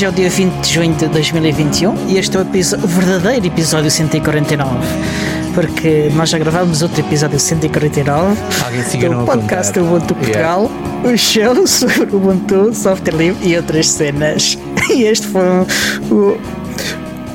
[0.00, 2.88] Hoje é o dia 20 de junho de 2021 e este é o, episódio, o
[2.88, 4.70] verdadeiro episódio 149.
[5.54, 9.86] Porque nós já gravámos outro episódio 149 Alguém se do podcast contar.
[9.86, 10.70] Ubuntu Portugal,
[11.04, 14.56] o show sobre Ubuntu, software livre e outras cenas.
[14.88, 15.42] E este foi
[16.10, 16.40] o,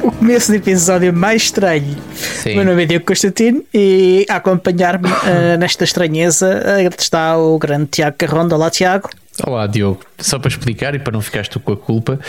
[0.02, 1.96] o começo do episódio mais estranho.
[2.16, 2.56] Sim.
[2.56, 7.86] Meu nome é Diogo Constantino e a acompanhar-me eh, nesta estranheza eh, está o grande
[7.92, 8.56] Tiago Carronda.
[8.56, 9.08] Olá, Tiago.
[9.44, 10.02] Olá, Diogo.
[10.20, 12.20] Só para explicar e para não ficares tu com a culpa,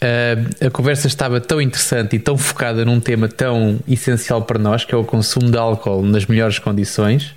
[0.00, 4.84] ah, a conversa estava tão interessante e tão focada num tema tão essencial para nós,
[4.84, 7.34] que é o consumo de álcool nas melhores condições,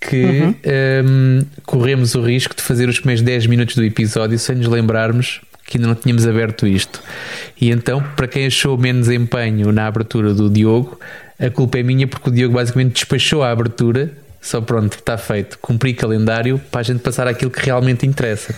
[0.00, 4.68] que ah, corremos o risco de fazer os primeiros 10 minutos do episódio sem nos
[4.68, 7.02] lembrarmos que ainda não tínhamos aberto isto.
[7.60, 10.98] E então, para quem achou menos empenho na abertura do Diogo,
[11.38, 14.10] a culpa é minha porque o Diogo basicamente despachou a abertura.
[14.48, 15.58] Só pronto, está feito.
[15.58, 18.54] Cumpri calendário para a gente passar àquilo que realmente interessa.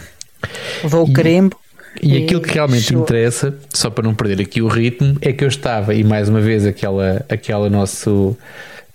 [0.84, 1.58] Vou o carimbo.
[2.00, 5.42] E aquilo que realmente chegou- interessa, só para não perder aqui o ritmo, é que
[5.42, 8.38] eu estava, e mais uma vez aquela, aquela nosso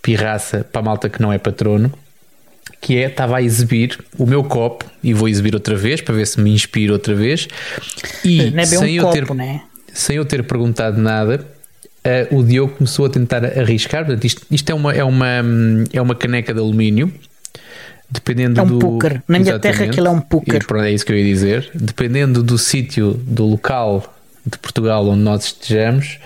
[0.01, 1.91] pirraça para a malta que não é patrono,
[2.79, 6.25] que é, estava a exibir o meu copo, e vou exibir outra vez, para ver
[6.25, 7.49] se me inspiro outra vez,
[8.23, 9.61] e é sem, um eu copo, ter, né?
[9.93, 11.45] sem eu ter perguntado nada,
[12.05, 15.27] eh, o Diogo começou a tentar arriscar, portanto isto, isto é, uma, é, uma,
[15.91, 17.11] é uma caneca de alumínio,
[18.09, 18.79] dependendo É um do...
[18.79, 19.23] púcar.
[19.27, 20.61] Na minha terra aquilo é um púcar.
[20.61, 21.69] E pronto, é isso que eu ia dizer.
[21.73, 26.19] Dependendo do sítio, do local de Portugal onde nós estejamos,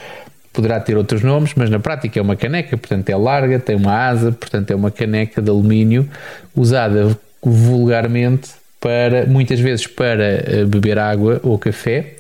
[0.52, 3.93] poderá ter outros nomes, mas na prática é uma caneca, portanto é larga, tem uma
[3.93, 6.09] asa, portanto é uma caneca de alumínio
[6.53, 8.49] usada vulgarmente
[8.81, 12.15] para, muitas vezes para eh, beber água ou café.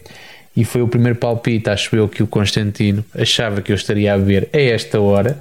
[0.55, 4.17] E foi o primeiro palpite, acho eu, que o Constantino achava que eu estaria a
[4.17, 5.37] beber a esta hora.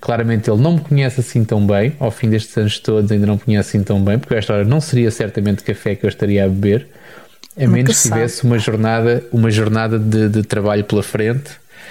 [0.00, 3.34] Claramente ele não me conhece assim tão bem, ao fim destes anos todos ainda não
[3.34, 6.08] me conhece assim tão bem, porque a esta hora não seria certamente café que eu
[6.08, 6.86] estaria a beber,
[7.56, 8.14] a menos que sabe.
[8.14, 11.50] tivesse uma jornada, uma jornada de, de trabalho pela frente,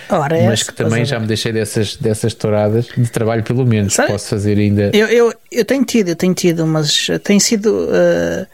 [0.10, 1.22] Ora, mas que também já ver?
[1.24, 3.94] me deixei dessas, dessas touradas de trabalho pelo menos.
[3.96, 4.92] Sabe- Posso fazer ainda.
[4.94, 8.46] Eu, eu, eu tenho tido, eu tenho tido, mas tem sido eh,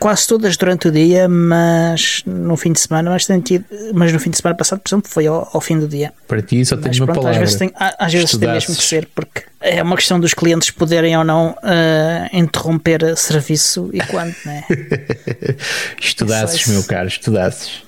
[0.00, 4.30] quase todas durante o dia, mas no fim de semana, mas tido, mas no fim
[4.30, 6.10] de semana passado, por exemplo, foi ao, ao fim do dia.
[6.26, 7.40] Para ti só tenho Mas uma pronto, às palavra.
[7.40, 11.16] vezes tem, às vezes tem mesmo que ser, porque é uma questão dos clientes poderem
[11.18, 14.64] ou não eh, interromper serviço e quando, né?
[16.00, 17.82] estudasses, é- meu caro, estudasses.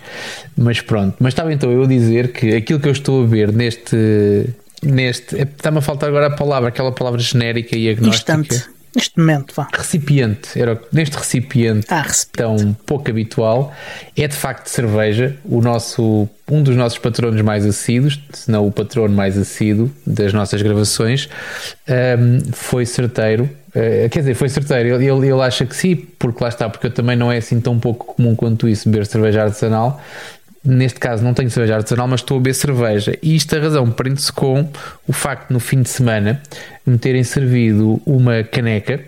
[0.56, 3.50] Mas pronto, mas estava então eu a dizer que aquilo que eu estou a ver
[3.52, 3.96] neste.
[4.82, 8.34] neste é- Está-me a faltar agora a palavra, aquela palavra genérica e agnóstica.
[8.34, 8.64] Instante,
[8.94, 9.68] neste momento, vá.
[9.72, 12.32] Recipiente, era neste recipiente Ah, recipiente.
[12.62, 13.72] tão pouco habitual,
[14.16, 15.36] é de facto cerveja.
[15.44, 20.32] O nosso, um dos nossos patronos mais assíduos, se não o patrono mais assíduo das
[20.32, 21.28] nossas gravações,
[21.88, 23.48] ahm, foi certeiro.
[23.74, 24.94] Eh, quer dizer, foi certeiro.
[24.96, 27.58] Ele, ele, ele acha que sim, porque lá está, porque eu também não é assim
[27.60, 29.98] tão pouco comum quanto isso beber cerveja artesanal.
[30.64, 33.18] Neste caso, não tenho cerveja artesanal, mas estou a beber cerveja.
[33.20, 34.68] E isto a razão prende-se com
[35.08, 36.40] o facto de no fim de semana
[36.86, 39.00] me terem servido uma caneca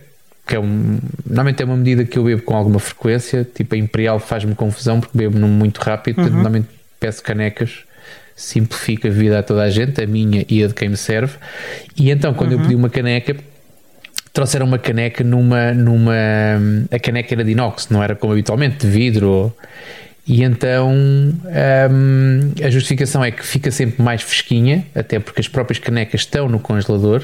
[0.47, 3.79] que é um, normalmente é uma medida que eu bebo com alguma frequência, tipo a
[3.79, 6.69] Imperial faz-me confusão porque bebo muito rápido, portanto, normalmente
[7.01, 7.79] peço canecas,
[8.37, 11.37] simplifica a vida a toda a gente, a minha e a de quem me serve.
[11.97, 13.37] E então, quando eu pedi uma caneca,
[14.35, 16.13] trouxeram uma caneca numa, numa.
[16.91, 19.29] A caneca era de inox, não era como habitualmente, de vidro.
[19.29, 19.57] ou-
[20.27, 25.79] E então hum, a justificação é que fica sempre mais fresquinha, até porque as próprias
[25.79, 27.23] canecas estão no congelador.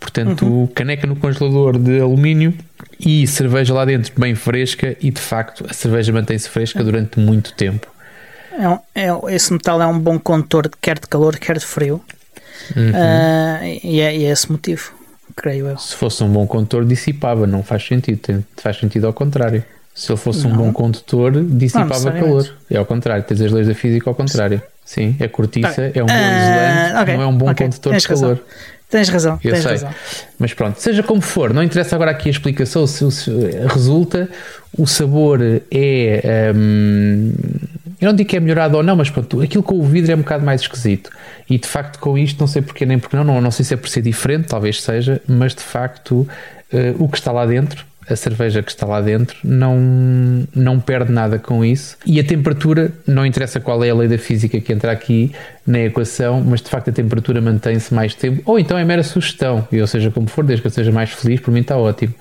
[0.00, 2.54] Portanto, caneca no congelador de alumínio
[3.00, 4.96] e cerveja lá dentro bem fresca.
[5.00, 7.86] E de facto, a cerveja mantém-se fresca durante muito tempo.
[8.56, 11.66] É um- é um- esse metal é um bom condutor, quer de calor, quer de
[11.66, 12.00] frio.
[12.76, 12.92] Uhum.
[12.94, 14.92] Ah, e, é, e é esse motivo,
[15.34, 15.78] creio eu.
[15.78, 17.46] Se fosse um bom condutor, dissipava.
[17.46, 18.44] Não faz sentido.
[18.56, 19.64] Faz sentido ao contrário.
[19.98, 22.48] Se ele fosse um bom condutor, dissipava calor.
[22.70, 23.24] É ao contrário.
[23.24, 24.62] Tens as leis da física ao contrário.
[24.84, 27.90] Sim, a cortiça é um bom Ah, isolante, ok, não é um bom ok, condutor
[27.92, 28.28] tens de razão.
[28.28, 28.44] calor.
[28.88, 29.72] Tens razão, Eu tens sei.
[29.72, 29.90] razão.
[30.38, 32.86] Mas pronto, seja como for, não interessa agora aqui a explicação.
[32.86, 33.30] Se, se
[33.68, 34.28] resulta,
[34.78, 35.40] o sabor
[35.70, 36.52] é.
[36.54, 37.32] hum,
[38.00, 40.14] eu não digo que é melhorado ou não, mas pronto, aquilo com o vidro é
[40.14, 41.10] um bocado mais esquisito.
[41.50, 43.74] E de facto, com isto, não sei porquê nem porque não, não, não sei se
[43.74, 46.26] é por ser diferente, talvez seja, mas de facto,
[46.72, 49.76] eh, o que está lá dentro, a cerveja que está lá dentro, não,
[50.54, 51.96] não perde nada com isso.
[52.06, 55.32] E a temperatura, não interessa qual é a lei da física que entra aqui
[55.66, 59.66] na equação, mas de facto a temperatura mantém-se mais tempo, ou então é mera sugestão,
[59.70, 62.14] e ou seja, como for, desde que eu seja mais feliz, por mim está ótimo.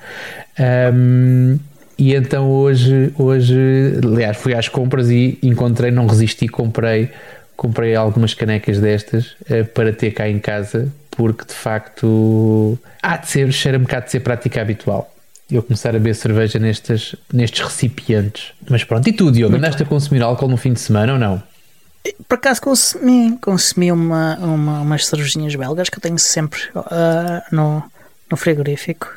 [0.59, 1.57] Ahm,
[1.97, 7.09] e então hoje, hoje, aliás, fui às compras e encontrei, não resisti, comprei,
[7.55, 13.27] comprei algumas canecas destas eh, para ter cá em casa, porque de facto há de
[13.27, 15.11] ser, cheira-me cá de ser prática habitual.
[15.49, 18.51] Eu começar a beber cerveja nestes, nestes recipientes.
[18.69, 21.41] Mas pronto, e tu, Diogo, andaste a consumir álcool no fim de semana ou não?
[22.27, 27.83] Por acaso consumi, consumi uma, uma, umas cervejinhas belgas que eu tenho sempre uh, no,
[28.29, 29.07] no frigorífico.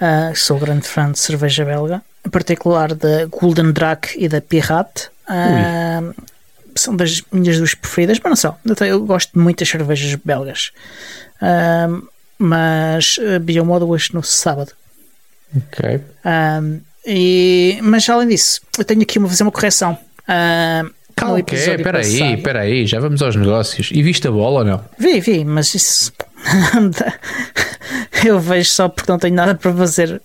[0.00, 5.08] Uh, sou grande fã de cerveja belga, em particular da Golden Drac e da Pirate.
[5.28, 6.14] Uh,
[6.74, 8.56] são das minhas duas preferidas, mas não são.
[8.86, 10.72] Eu gosto muito das cervejas belgas.
[12.38, 14.72] Mas bebi uma ou duas no sábado.
[15.56, 16.00] Ok.
[17.06, 19.98] e, mas além disso, eu tenho aqui uma fazer uma correção.
[20.22, 23.90] Uh, Calma, ok, espera aí, espera aí, já vamos aos negócios.
[23.92, 24.84] E viste a bola ou não?
[24.98, 26.12] Vi, vi, mas isso
[28.24, 30.22] eu vejo só porque não tenho nada para fazer.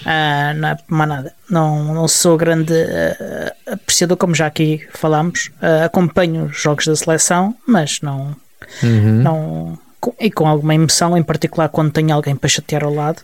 [0.00, 1.34] Uh, não é mais nada.
[1.48, 5.50] Não, não sou grande uh, apreciador, como já aqui falámos.
[5.60, 8.36] Uh, acompanho os jogos da seleção, mas não.
[8.82, 9.22] Uhum.
[9.22, 13.22] não com, e com alguma emoção, em particular quando tenho alguém para chatear ao lado.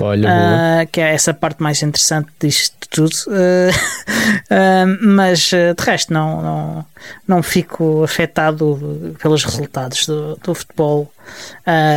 [0.00, 3.14] Olha, uh, que é essa parte mais interessante disto tudo.
[3.28, 6.86] Uh, uh, mas de resto, não, não,
[7.26, 11.12] não fico afetado pelos resultados do, do futebol.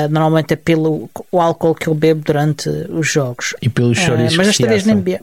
[0.09, 3.55] normalmente é pelo o álcool que eu bebo durante os jogos.
[3.61, 5.19] E pelos choros Mas desta vez nem bebi.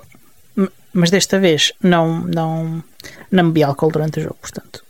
[0.93, 2.83] Mas desta vez não, não,
[3.31, 4.85] não bebi álcool durante o jogo, portanto.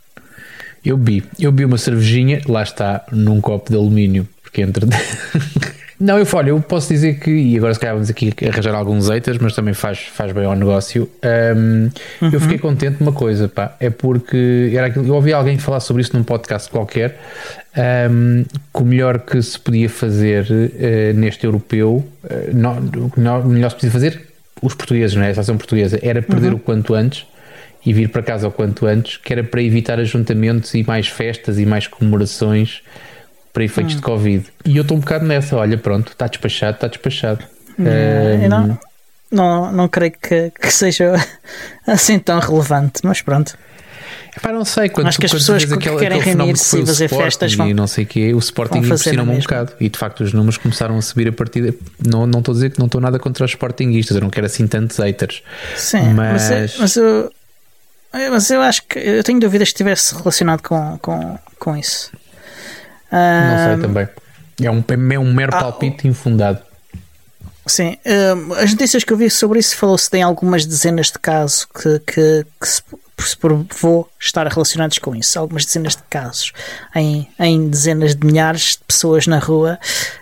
[0.85, 4.85] Eu vi, eu vi uma cervejinha, lá está, num copo de alumínio, porque entre.
[5.99, 9.09] Não, eu olha, eu posso dizer que, e agora se calhar vamos aqui arranjar alguns
[9.09, 11.09] haters, mas também faz, faz bem ao negócio.
[11.23, 11.89] Um,
[12.21, 12.31] uhum.
[12.33, 15.79] Eu fiquei contente de uma coisa, pá, é porque era aquilo, eu ouvi alguém falar
[15.79, 17.17] sobre isso num podcast qualquer,
[18.11, 22.77] um, que o melhor que se podia fazer uh, neste europeu, uh, não,
[23.39, 24.21] o melhor que se podia fazer,
[24.61, 25.29] os portugueses, não é?
[25.29, 26.55] A seleção portuguesa, era perder uhum.
[26.55, 27.25] o quanto antes
[27.85, 31.57] e vir para casa o quanto antes, que era para evitar ajuntamentos e mais festas
[31.57, 32.81] e mais comemorações
[33.55, 33.97] para efeitos hum.
[33.97, 34.45] de Covid.
[34.65, 37.45] E eu estou um bocado nessa, olha, pronto, está despachado, está despachado.
[37.79, 38.79] um, não,
[39.31, 41.13] não, não creio que, que, seja
[41.87, 43.57] assim tão relevante, mas pronto.
[44.35, 47.53] Epá, não sei, quando, Acho que as pessoas que aquele, querem reunir-se e fazer festas
[47.53, 50.33] vão, e não sei o quê, o Sporting impressiona-me um bocado e de facto os
[50.33, 52.99] números começaram a subir a partir de, não, não estou a dizer que não estou
[52.99, 55.41] nada contra os Sportingistas, eu não quero assim tantos haters
[55.77, 57.31] sim, mas, mas, mas eu
[58.11, 62.11] mas eu acho que eu tenho dúvidas que estivesse relacionado com, com, com isso
[63.15, 64.07] não sei também.
[64.61, 66.59] É um, é um mero ah, palpite infundado.
[67.67, 67.97] Sim,
[68.61, 72.45] as notícias que eu vi sobre isso falou-se de algumas dezenas de casos que, que,
[72.61, 72.81] que se,
[73.19, 75.39] se provou estar relacionados com isso.
[75.39, 76.53] Algumas dezenas de casos
[76.95, 79.79] em, em dezenas de milhares de pessoas na rua.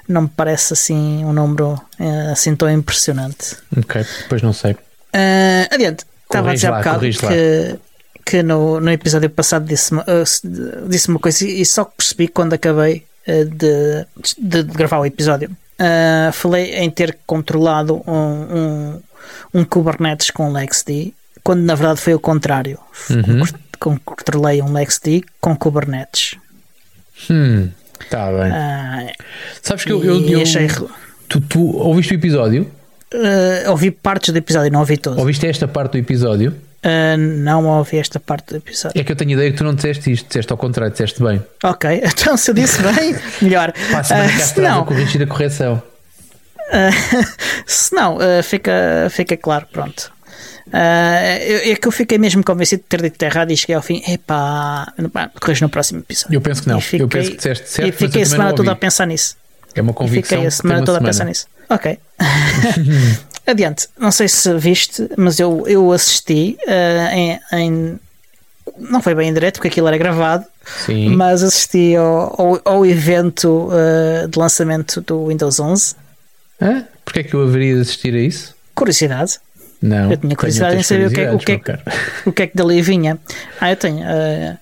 [0.07, 3.57] Não me parece assim um número uh, assim tão impressionante.
[3.77, 4.71] Ok, depois não sei.
[4.71, 7.79] Uh, adiante, estava a dizer há bocado que,
[8.25, 13.05] que no, no episódio passado disse-me uh, disse uma coisa e só percebi quando acabei
[13.25, 14.05] de,
[14.37, 15.49] de, de, gravar o episódio.
[15.73, 19.01] Uh, falei em ter controlado um, um,
[19.53, 22.77] um, Kubernetes com LexD, quando na verdade foi o contrário.
[23.09, 23.43] Uhum.
[24.05, 26.35] Controlei um LexD com Kubernetes.
[27.29, 27.69] Hum,
[28.09, 28.51] tá bem.
[28.51, 29.13] Uh,
[29.61, 30.67] Sabes que eu, eu, eu achei...
[31.27, 32.71] tu, tu ouviste o episódio?
[33.13, 35.19] Uh, ouvi partes do episódio, não ouvi todo.
[35.19, 36.55] Ouviste esta parte do episódio?
[36.83, 38.99] Uh, não ouvi esta parte do episódio.
[38.99, 41.41] É que eu tenho ideia que tu não disseste isto, disseste ao contrário, disseste bem.
[41.63, 43.71] Ok, então se eu disse bem, melhor.
[43.91, 45.81] Passa uh, se não, corrigir a correção.
[46.69, 47.25] Uh,
[47.65, 50.11] se não, uh, fica, fica claro, pronto.
[50.67, 54.01] Uh, é que eu fiquei mesmo convencido de ter dito errado e cheguei ao fim.
[54.07, 54.91] Epá,
[55.39, 56.35] corrijo no próximo episódio.
[56.35, 56.81] Eu penso que não.
[56.81, 57.87] Fiquei, eu penso que disseste certo.
[57.87, 59.37] E fiquei a semana toda a pensar nisso.
[59.75, 60.37] É uma convicção.
[60.37, 61.07] E fiquei a semana toda semana.
[61.07, 61.47] a pensar nisso.
[61.69, 61.97] Ok.
[63.45, 67.99] Adiante, não sei se viste, mas eu, eu assisti uh, em, em,
[68.77, 70.45] Não foi bem em direto, porque aquilo era gravado,
[70.85, 71.09] Sim.
[71.09, 75.95] mas assisti ao, ao, ao evento uh, de lançamento do Windows 11.
[76.61, 76.85] Hã?
[77.03, 78.55] Porquê é que eu haveria de assistir a isso?
[78.73, 79.39] Curiosidade.
[79.81, 80.09] Não.
[80.09, 81.59] Eu tinha curiosidade em saber o que, é, o, que é,
[82.25, 83.19] o que é que dali vinha.
[83.59, 83.97] Ah, eu tenho.
[83.97, 84.57] Uh,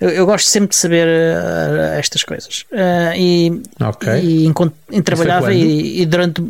[0.00, 2.64] eu, eu, gosto sempre de saber uh, estas coisas.
[2.72, 4.20] Uh, e, okay.
[4.20, 4.52] e,
[4.90, 6.42] e, trabalhava e, e, durante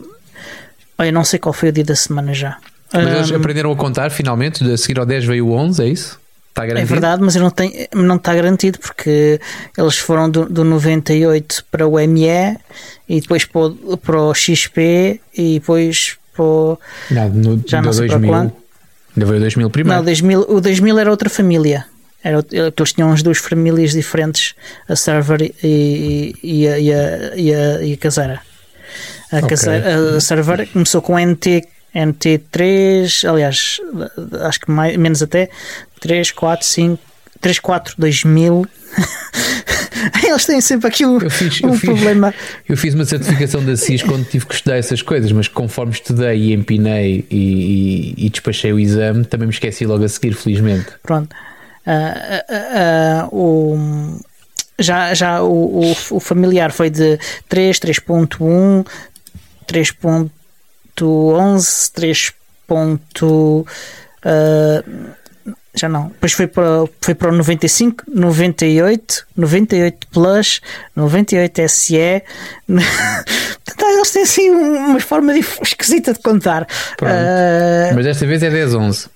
[0.99, 2.59] Olha, não sei qual foi o dia da semana já.
[2.93, 5.89] Mas eles um, aprenderam a contar finalmente, a seguir ao 10 veio o 11, é
[5.89, 6.21] isso?
[6.51, 6.93] Está garantido?
[6.93, 9.41] É verdade, mas eu não, tenho, não está garantido porque
[9.77, 12.57] eles foram do, do 98 para o ME
[13.09, 16.79] e depois para o, para o XP e depois para o.
[17.11, 18.41] Não, no, já não sei 2000, para.
[18.41, 19.99] Ainda veio o 2000 primeiro.
[19.99, 21.87] Não, 2000, o 2000 era outra família.
[22.23, 24.55] Era, eles tinham as duas famílias diferentes,
[24.89, 27.97] a server e, e, e, a, e, a, e, a, e
[29.33, 29.57] a okay.
[29.69, 31.65] a, a server começou com NT,
[31.95, 33.81] NT3, aliás,
[34.43, 35.49] acho que mais, menos até
[36.01, 37.03] 3, 4, 5,
[37.41, 38.67] 3, 4, 2000.
[40.27, 42.35] Eles têm sempre aqui um, fiz, um eu fiz, problema.
[42.69, 46.37] Eu fiz uma certificação da CIS quando tive que estudar essas coisas, mas conforme estudei
[46.37, 50.87] e empinei e, e, e despachei o exame, também me esqueci logo a seguir, felizmente.
[51.03, 51.35] Pronto.
[51.87, 54.21] Uh, uh, uh, o,
[54.79, 58.87] já já o, o, o, familiar foi de 3, 3.1,
[59.67, 62.33] 3.11, 3.
[65.75, 70.61] já não, depois foi para, foi para o 95, 98, 98 Plus,
[70.95, 71.97] 98 SE.
[73.95, 76.65] Eles têm assim uma forma esquisita de contar.
[77.01, 79.07] Uh, mas desta vez é 10, 11.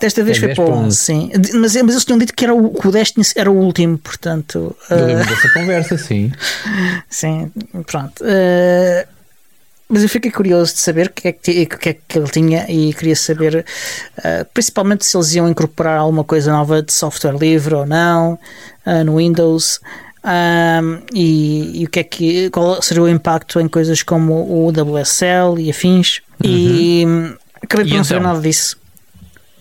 [0.00, 1.30] Desta vez é foi para o 11, sim.
[1.54, 4.76] Mas, mas eles tinham dito que, era o, que o Destiny era o último, portanto.
[4.90, 6.32] Eu lembro uh, dessa conversa, sim.
[7.08, 7.52] Sim,
[7.86, 8.24] pronto.
[8.24, 9.06] Uh,
[9.88, 12.66] mas eu fiquei curioso de saber o que, é que, que, é que ele tinha
[12.68, 13.64] e queria saber,
[14.18, 18.38] uh, principalmente se eles iam incorporar alguma coisa nova de software livre ou não
[18.84, 19.80] uh, no Windows.
[20.24, 24.68] Um, e, e, o que é que qual seria o impacto em coisas como o
[24.68, 26.50] WSL e afins uhum.
[26.50, 27.06] e
[27.62, 28.04] acabei por e não então?
[28.04, 28.76] saber nada disso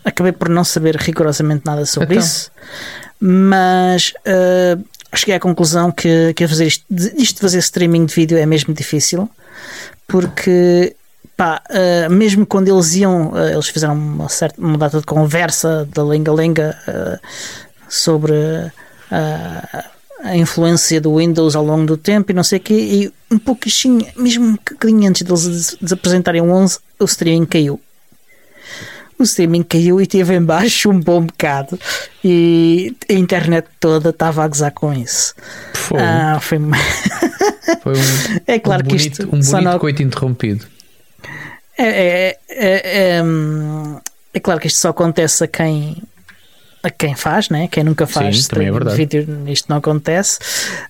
[0.03, 2.25] acabei por não saber rigorosamente nada sobre então.
[2.25, 2.51] isso
[3.19, 4.83] mas uh,
[5.15, 8.73] cheguei à conclusão que, que fazer isto, isto de fazer streaming de vídeo é mesmo
[8.73, 9.29] difícil
[10.07, 10.95] porque
[11.35, 15.87] pá, uh, mesmo quando eles iam, uh, eles fizeram uma, certa, uma data de conversa
[15.93, 17.27] da lenga-lenga uh,
[17.87, 18.33] sobre
[20.23, 23.37] a influência do Windows ao longo do tempo e não sei o quê, e um
[23.37, 27.79] pouquinho, mesmo um bocadinho antes deles des apresentarem o 11, o streaming caiu.
[29.19, 31.79] O streaming caiu e teve em baixo um bom bocado
[32.23, 35.33] e a internet toda estava a gozar com isso.
[35.73, 36.01] Foi.
[36.01, 36.59] Ah, foi...
[37.83, 39.79] Foi um, é claro um bonito, que isto um bonito não...
[39.79, 40.65] coito interrompido.
[41.77, 43.23] É, é, é, é,
[44.33, 46.01] é, claro que isto só acontece a quem
[46.83, 47.67] a quem faz, né?
[47.67, 50.39] quem nunca faz Sim, streaming de vídeo, isto não acontece.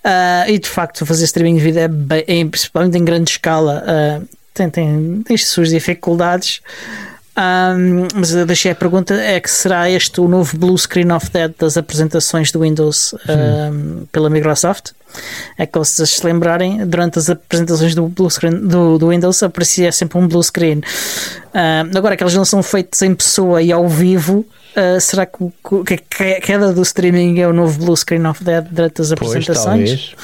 [0.06, 3.84] Uh, e de facto, fazer streaming de vídeo é, bem, é principalmente em grande escala,
[3.84, 6.62] uh, tem, tem, tem as suas dificuldades.
[7.38, 11.30] Um, mas eu deixei a pergunta: é que será este o novo Blue Screen of
[11.30, 14.92] Dead das apresentações do Windows um, pela Microsoft?
[15.58, 19.92] É que se se lembrarem, durante as apresentações do, blue screen, do, do Windows aparecia
[19.92, 20.80] sempre um blue screen.
[20.80, 25.38] Uh, agora que eles não são feitos em pessoa e ao vivo, uh, será que,
[25.86, 29.56] que, a queda do streaming é o novo blue screen of Dead durante as apresentações?
[29.56, 30.16] Pois, talvez.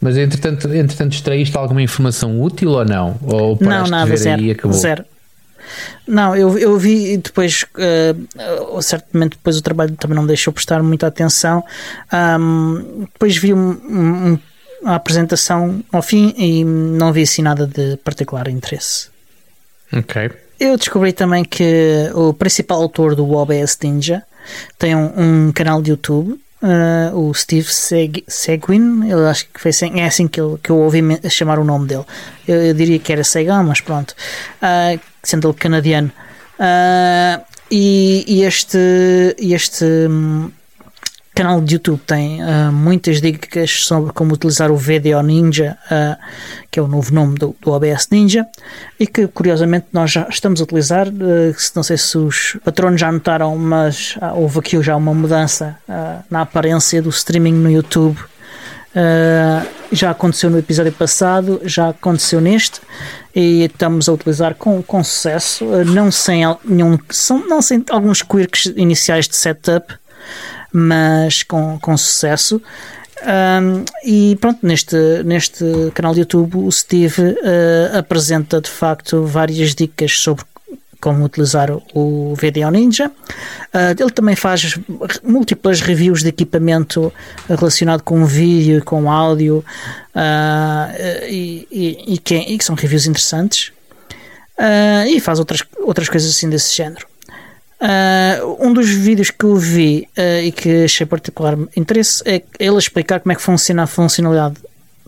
[0.00, 3.16] Mas entretanto, entretanto extraíste alguma informação útil ou não?
[3.22, 4.42] Ou não, nada, zero.
[4.72, 5.04] Zero.
[6.06, 11.06] Não, eu, eu vi depois, uh, certamente depois o trabalho também não deixou prestar muita
[11.06, 11.64] atenção.
[12.12, 14.38] Um, depois vi um, um,
[14.84, 19.08] a apresentação ao fim e não vi assim nada de particular interesse.
[19.92, 20.30] Ok.
[20.58, 24.22] Eu descobri também que o principal autor do OBS Ninja
[24.78, 29.68] tem um, um canal de YouTube Uh, o Steve Seg Seguin, eu acho que foi
[29.68, 32.06] assim, é assim que eu, que eu ouvi chamar o nome dele.
[32.48, 34.12] Eu, eu diria que era Segan, mas pronto,
[34.62, 36.10] uh, sendo ele canadiano.
[36.58, 38.78] Uh, e, e, este,
[39.38, 40.50] este um,
[41.34, 46.16] canal de YouTube tem uh, muitas dicas sobre como utilizar o VDO Ninja, uh,
[46.70, 48.46] que é o novo nome do, do, OBS Ninja,
[49.00, 51.08] e que curiosamente nós já estamos a utilizar.
[51.08, 55.76] Uh, não sei se os patronos já notaram, mas houve aqui já uma mudança
[56.30, 58.16] na aparência do streaming no YouTube.
[59.90, 62.80] já aconteceu no episódio passado, já aconteceu neste
[63.34, 66.96] e estamos a utilizar com, com sucesso, não sem nenhum,
[67.48, 69.94] não sem alguns quirks iniciais de setup,
[70.74, 72.60] mas com, com sucesso.
[73.22, 75.64] Um, e pronto, neste, neste
[75.94, 80.44] canal de YouTube o Steve uh, apresenta de facto várias dicas sobre
[81.00, 83.08] como utilizar o VDO Ninja.
[83.08, 84.78] Uh, ele também faz
[85.22, 87.12] múltiplas reviews de equipamento
[87.48, 89.64] relacionado com vídeo e com áudio
[90.14, 93.72] uh, e, e, e, que, e, que, são reviews interessantes.
[95.06, 97.06] E faz outras, outras coisas assim desse género.
[97.84, 102.78] Uh, um dos vídeos que eu vi uh, e que achei particular interesse é ele
[102.78, 104.56] explicar como é que funciona a funcionalidade.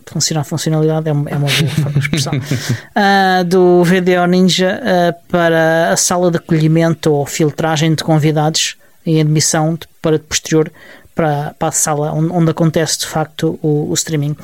[0.05, 2.33] Funciona a funcionalidade é uma, é uma boa expressão.
[2.35, 4.79] Uh, do VDO Ninja
[5.27, 10.71] para a sala de acolhimento ou filtragem de convidados em admissão de, para posterior
[11.15, 14.35] para, para a sala onde, onde acontece de facto o, o streaming.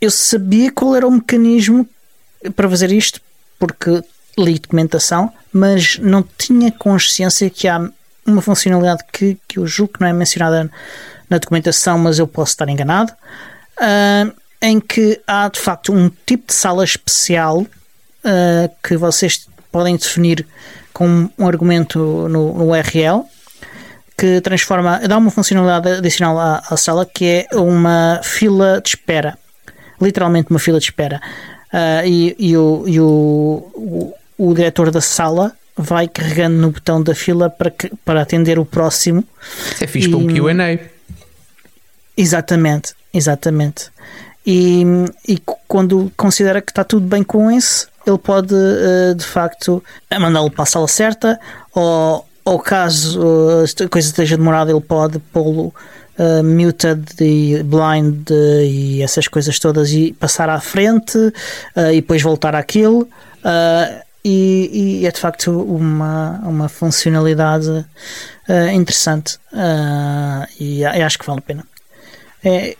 [0.00, 1.88] eu sabia qual era o mecanismo
[2.56, 3.20] para fazer isto
[3.58, 4.02] porque
[4.38, 7.88] li documentação, mas não tinha consciência que há
[8.26, 10.70] uma funcionalidade que, que eu julgo que não é mencionada
[11.28, 16.46] na documentação, mas eu posso estar enganado, uh, em que há de facto um tipo
[16.48, 20.46] de sala especial uh, que vocês podem definir
[20.92, 23.24] com um argumento no, no URL
[24.16, 29.38] que transforma, dá uma funcionalidade adicional à, à sala que é uma fila de espera.
[30.00, 31.20] Literalmente uma fila de espera.
[31.72, 37.02] Uh, e, e, o, e o, o, o, diretor da sala vai carregando no botão
[37.02, 39.24] da fila para, que, para atender o próximo.
[39.74, 40.80] Isso é fixe e, para um QA.
[42.16, 43.90] Exatamente, exatamente.
[44.46, 44.82] E,
[45.26, 49.84] e quando considera que está tudo bem com esse, ele pode uh, de facto
[50.18, 51.38] mandá-lo para a sala certa
[51.74, 55.74] ou, ou caso uh, a coisa esteja demorada, ele pode pô-lo
[56.18, 58.30] uh, muted e blind
[58.64, 63.08] e essas coisas todas e passar à frente uh, e depois voltar àquilo.
[63.44, 67.84] Uh, e, e, é de facto uma, uma funcionalidade
[68.72, 69.38] interessante
[70.58, 71.64] e, e acho que vale a pena.
[72.44, 72.76] É,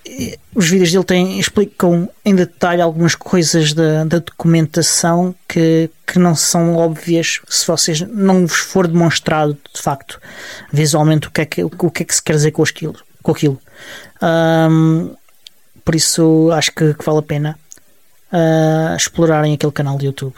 [0.54, 6.37] os vídeos dele têm, explicam em detalhe algumas coisas da, da, documentação que, que não
[6.37, 10.21] são óbvias se vocês não vos for demonstrado de facto
[10.73, 13.33] visualmente o que é que, o que, é que se quer dizer com aquilo com
[13.33, 13.61] aquilo.
[14.23, 15.14] Um,
[15.85, 17.59] por isso acho que, que vale a pena
[18.33, 20.35] uh, explorarem aquele canal de YouTube.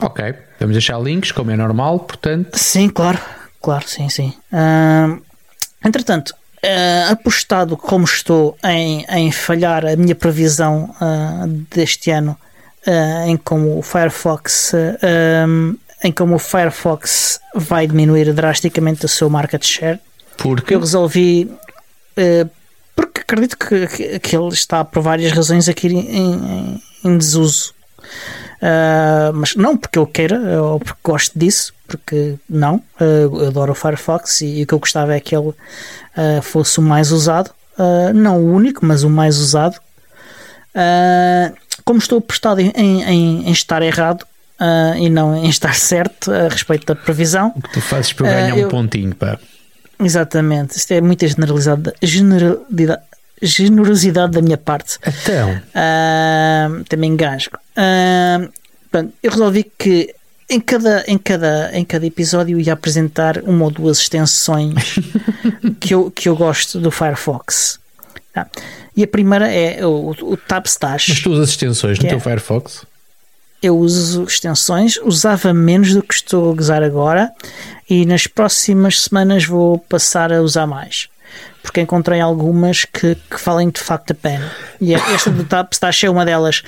[0.00, 2.58] Ok, vamos deixar links, como é normal, portanto.
[2.58, 3.18] Sim, claro,
[3.62, 4.34] claro, sim, sim.
[4.52, 5.22] Uh,
[5.84, 12.36] entretanto, uh, apostado como estou em, em falhar a minha previsão uh, deste ano,
[13.26, 14.72] em como o Firefox.
[15.48, 19.98] Um, em como o Firefox vai diminuir drasticamente o seu market share,
[20.36, 21.50] porque eu resolvi
[22.94, 27.74] porque acredito que, que, ele está por várias razões aqui em, em, em desuso.
[28.56, 33.72] Uh, mas não porque eu queira ou porque gosto disso, porque não, uh, eu adoro
[33.72, 37.12] o Firefox e, e, o que eu gostava é que ele uh, fosse o mais
[37.12, 37.50] usado,
[38.14, 39.78] não o único, mas o mais usado.
[41.84, 44.26] como estou apostado em, em, em estar errado
[44.98, 48.54] e não em estar certo a respeito da previsão, o que tu fazes para ganhar
[48.54, 49.38] um pontinho, pá.
[50.00, 53.02] Exatamente, isto é muita generalidade, generalidade,
[53.42, 54.98] generosidade da minha parte.
[55.06, 57.58] Então, uh, também engasgo.
[57.76, 58.52] Uh,
[59.22, 60.14] eu resolvi que
[60.48, 64.94] em cada, em, cada, em cada episódio ia apresentar uma ou duas extensões
[65.80, 67.78] que, eu, que eu gosto do Firefox.
[68.32, 68.46] Tá?
[68.96, 71.08] E a primeira é o, o TabStash.
[71.08, 72.86] Mas tu usas extensões no é, teu Firefox?
[73.62, 77.30] Eu uso extensões, usava menos do que estou a usar agora,
[77.88, 81.08] e nas próximas semanas vou passar a usar mais
[81.66, 84.50] porque encontrei algumas que, que valem de facto a pena.
[84.80, 86.62] E é, esta do Tapstash é uma delas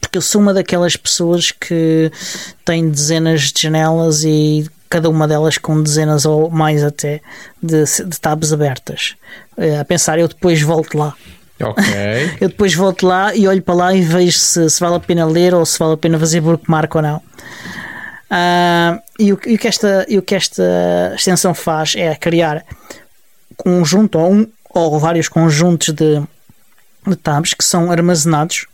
[0.00, 2.10] porque eu sou uma daquelas pessoas que
[2.64, 7.20] tem dezenas de janelas e cada uma delas com dezenas ou mais até
[7.62, 9.14] de, de tabs abertas.
[9.56, 11.14] É, a pensar eu depois volto lá.
[11.62, 11.84] Ok.
[12.40, 15.24] eu depois volto lá e olho para lá e vejo se, se vale a pena
[15.24, 17.16] ler ou se vale a pena fazer bookmark ou não.
[18.32, 22.64] Uh, e, o, e, o que esta, e o que esta extensão faz é criar
[23.62, 26.20] conjunto ou, um, ou vários conjuntos de,
[27.06, 28.66] de tabs que são armazenados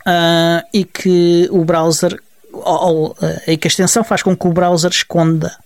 [0.00, 2.20] uh, e que o browser
[2.52, 5.56] ou, ou, uh, e que a extensão faz com que o browser esconda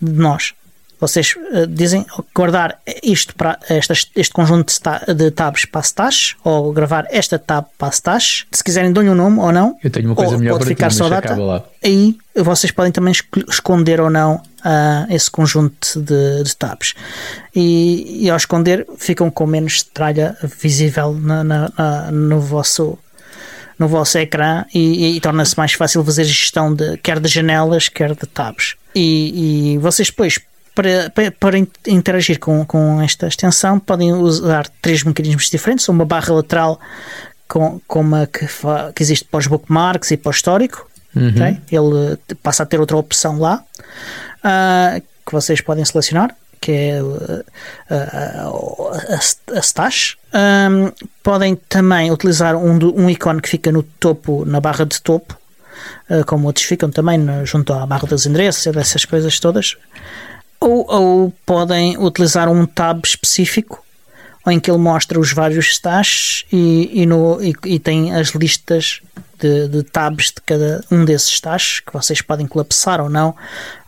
[0.00, 0.54] de nós.
[1.00, 4.72] Vocês uh, dizem guardar isto para esta, este conjunto
[5.14, 8.46] de tabs para stash ou gravar esta tab para stash.
[8.52, 9.78] Se quiserem, dão-lhe um nome ou não.
[9.82, 11.64] Eu tenho uma coisa melhor pode para ficar ti, só data.
[11.82, 13.14] Aí vocês podem também
[13.48, 16.94] esconder ou não uh, esse conjunto de, de tabs.
[17.54, 22.98] E, e, ao esconder, ficam com menos tralha visível na, na, na, no vosso
[23.78, 27.88] no vosso ecrã e, e, e torna-se mais fácil fazer gestão de quer de janelas,
[27.88, 28.74] quer de tabs.
[28.94, 30.38] E, e vocês depois
[30.74, 36.34] para, para, para, interagir com, com esta extensão, podem usar três mecanismos diferentes: uma barra
[36.34, 36.80] lateral
[37.48, 38.46] com, com uma que,
[38.94, 40.88] que existe para os bookmarks e para o histórico.
[41.14, 41.30] Uhum.
[41.30, 41.60] Okay?
[41.70, 43.64] Ele passa a ter outra opção lá
[44.38, 47.44] uh, que vocês podem selecionar, que é uh,
[47.90, 50.16] uh, a, a stash.
[50.32, 55.36] Um, podem também utilizar um, um ícone que fica no topo, na barra de topo,
[56.26, 59.76] como outros ficam também junto à barra dos endereços, dessas coisas todas
[60.60, 63.82] ou, ou podem utilizar um tab específico
[64.46, 69.00] em que ele mostra os vários stashes e, e, no, e, e tem as listas
[69.38, 73.34] de, de, tabs de cada um desses stashes que vocês podem colapsar ou não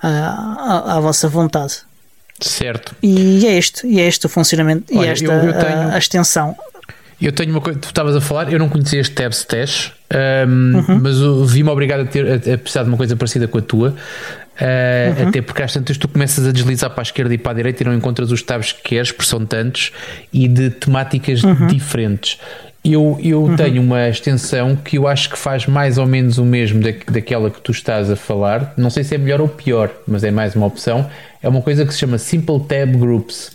[0.03, 1.81] à, à, à vossa vontade.
[2.41, 2.95] Certo.
[3.03, 5.95] E é este, e é este o funcionamento Olha, e esta eu, eu tenho, a,
[5.95, 6.57] a, extensão.
[7.21, 10.77] Eu tenho uma coisa, tu estavas a falar, eu não conhecia este tab stash, um,
[10.77, 11.01] uhum.
[11.01, 13.95] mas vi-me obrigado a, ter, a, a precisar de uma coisa parecida com a tua.
[14.53, 15.29] Uh, uhum.
[15.29, 17.83] Até porque às tantas tu começas a deslizar para a esquerda e para a direita
[17.83, 19.93] e não encontras os tabs que queres, porque são tantos
[20.33, 21.67] e de temáticas uhum.
[21.67, 22.39] diferentes.
[22.85, 23.57] eu, eu uhum.
[23.57, 27.51] tenho uma extensão que eu acho que faz mais ou menos o mesmo da, daquela
[27.51, 28.75] que tu estás a falar.
[28.77, 31.09] Não sei se é melhor ou pior, mas é mais uma opção.
[31.43, 33.53] É uma coisa que se chama Simple Tab Groups.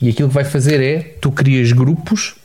[0.00, 2.37] E aquilo que vai fazer é tu crias grupos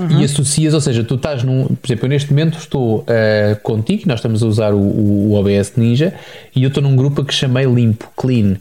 [0.00, 0.20] uhum.
[0.20, 1.66] e associas, ou seja, tu estás num.
[1.66, 5.72] Por exemplo, eu neste momento estou uh, contigo, nós estamos a usar o, o, OBS
[5.76, 6.14] Ninja
[6.54, 8.56] e eu estou num grupo que chamei Limpo, Clean, uh,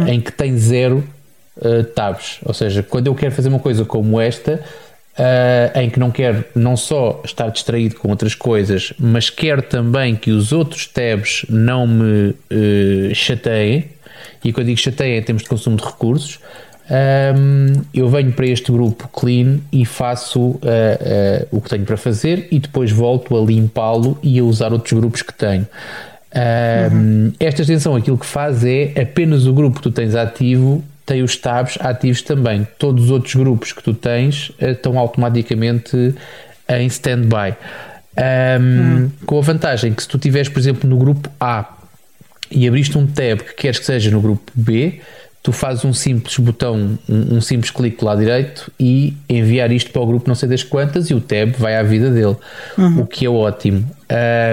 [0.00, 0.08] uhum.
[0.08, 1.04] em que tem zero
[1.58, 2.38] uh, tabs.
[2.44, 4.60] Ou seja, quando eu quero fazer uma coisa como esta
[5.18, 10.16] Uh, em que não quer não só estar distraído com outras coisas, mas quer também
[10.16, 13.84] que os outros tabs não me uh, chateiem.
[14.42, 16.38] E quando digo chateiem em termos de consumo de recursos,
[16.90, 20.60] um, eu venho para este grupo clean e faço uh,
[21.52, 25.22] o que tenho para fazer e depois volto a limpá-lo e a usar outros grupos
[25.22, 25.66] que tenho.
[26.34, 27.32] Um, uhum.
[27.38, 31.36] Esta extensão aquilo que faz é apenas o grupo que tu tens ativo tem os
[31.36, 32.66] tabs ativos também.
[32.78, 36.14] Todos os outros grupos que tu tens uh, estão automaticamente
[36.68, 37.54] em standby.
[38.16, 39.10] Um, hum.
[39.26, 41.76] Com a vantagem que se tu estiveres, por exemplo, no grupo A
[42.50, 45.00] e abriste um tab que queres que seja no grupo B,
[45.42, 50.02] tu fazes um simples botão, um, um, simples clique lá direito e enviar isto para
[50.02, 52.36] o grupo não sei das quantas e o tab vai à vida dele,
[52.76, 53.00] uhum.
[53.00, 53.88] o que é ótimo.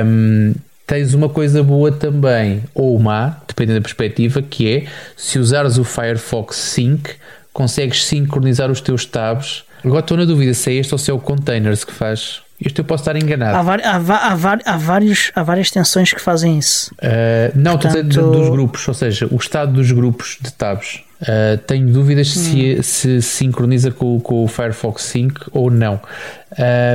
[0.06, 0.54] Um,
[0.86, 5.84] tens uma coisa boa também, ou má, dependendo da perspectiva, que é se usares o
[5.84, 7.16] Firefox Sync,
[7.52, 9.64] consegues sincronizar os teus tabs.
[9.84, 12.42] Agora estou na dúvida se é este ou se é o Containers que faz.
[12.60, 13.56] Isto eu posso estar enganado.
[13.56, 14.32] Há, há, há,
[14.66, 16.92] há, vários, há várias extensões que fazem isso.
[16.96, 18.10] Uh, não, Portanto...
[18.10, 21.04] estou dos grupos, ou seja, o estado dos grupos de tabs.
[21.22, 22.42] Uh, tenho dúvidas hum.
[22.42, 26.00] se, se sincroniza com, com, o Firefox Sync ou não.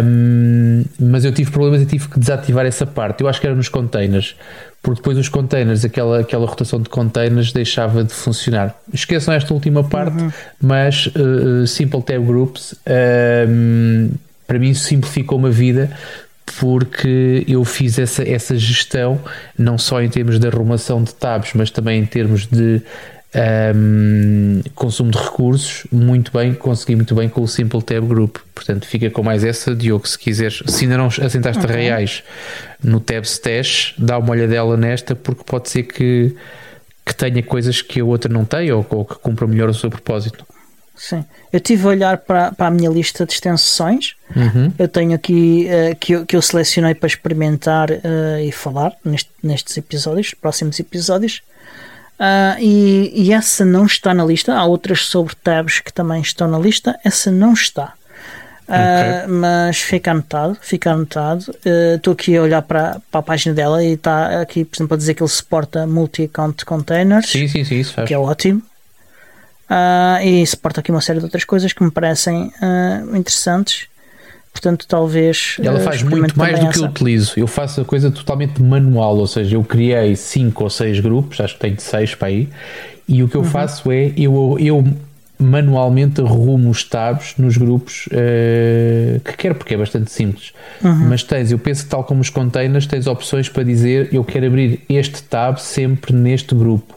[0.05, 3.23] Um, mas eu tive problemas e tive que desativar essa parte.
[3.23, 4.37] Eu acho que era nos containers,
[4.83, 8.75] porque depois os containers, aquela, aquela rotação de containers deixava de funcionar.
[8.93, 10.33] Esqueçam esta última parte, uhum.
[10.61, 12.75] mas uh, Simple Tab Groups
[13.49, 14.11] um,
[14.47, 15.91] para mim simplificou-me a vida
[16.59, 19.21] porque eu fiz essa, essa gestão
[19.59, 22.83] não só em termos de arrumação de tabs, mas também em termos de
[23.75, 28.37] um, consumo de recursos, muito bem, consegui muito bem com o Simple Tab Group.
[28.55, 30.63] Portanto, fica com mais essa, Diogo, se quiseres.
[30.67, 31.73] Se ainda não assentaste uhum.
[31.73, 32.23] reais
[32.83, 36.37] no Tab Stash, dá uma olhadela nesta, porque pode ser que,
[37.05, 39.89] que tenha coisas que a outra não tem ou, ou que cumpra melhor o seu
[39.89, 40.45] propósito.
[40.95, 44.15] Sim, eu tive a olhar para, para a minha lista de extensões.
[44.37, 44.73] Uhum.
[44.79, 49.31] Eu tenho aqui uh, que, eu, que eu selecionei para experimentar uh, e falar neste,
[49.43, 51.43] nestes episódios, próximos episódios.
[52.23, 54.55] Uh, e, e, essa não está na lista.
[54.55, 56.99] Há outras sobre tabs que também estão na lista.
[57.05, 57.95] Essa não está.
[58.69, 59.33] Uh, okay.
[59.35, 60.57] Mas fica anotado.
[60.61, 61.53] Fica anotado.
[61.97, 64.95] Estou uh, aqui a olhar para, para a página dela e está aqui, por exemplo,
[64.95, 67.29] a dizer que ele suporta multi-account containers.
[67.29, 68.07] Sim, sim, sim, isso faz.
[68.07, 68.63] Que é ótimo.
[70.23, 72.53] E suporta aqui uma série de outras coisas que me parecem
[73.15, 73.89] interessantes.
[74.53, 75.57] Portanto, talvez.
[75.63, 77.33] Ela eh, faz muito mais do que eu utilizo.
[77.37, 81.55] Eu faço a coisa totalmente manual, ou seja, eu criei 5 ou 6 grupos, acho
[81.55, 82.49] que tenho 6 para aí,
[83.09, 83.47] e o que eu uhum.
[83.47, 84.85] faço é eu, eu
[85.39, 90.53] manualmente arrumo os tabs nos grupos uh, que quero, porque é bastante simples.
[90.85, 91.09] Uhum.
[91.09, 94.47] Mas tens, eu penso que tal como os containers, tens opções para dizer eu quero
[94.47, 96.97] abrir este tab sempre neste grupo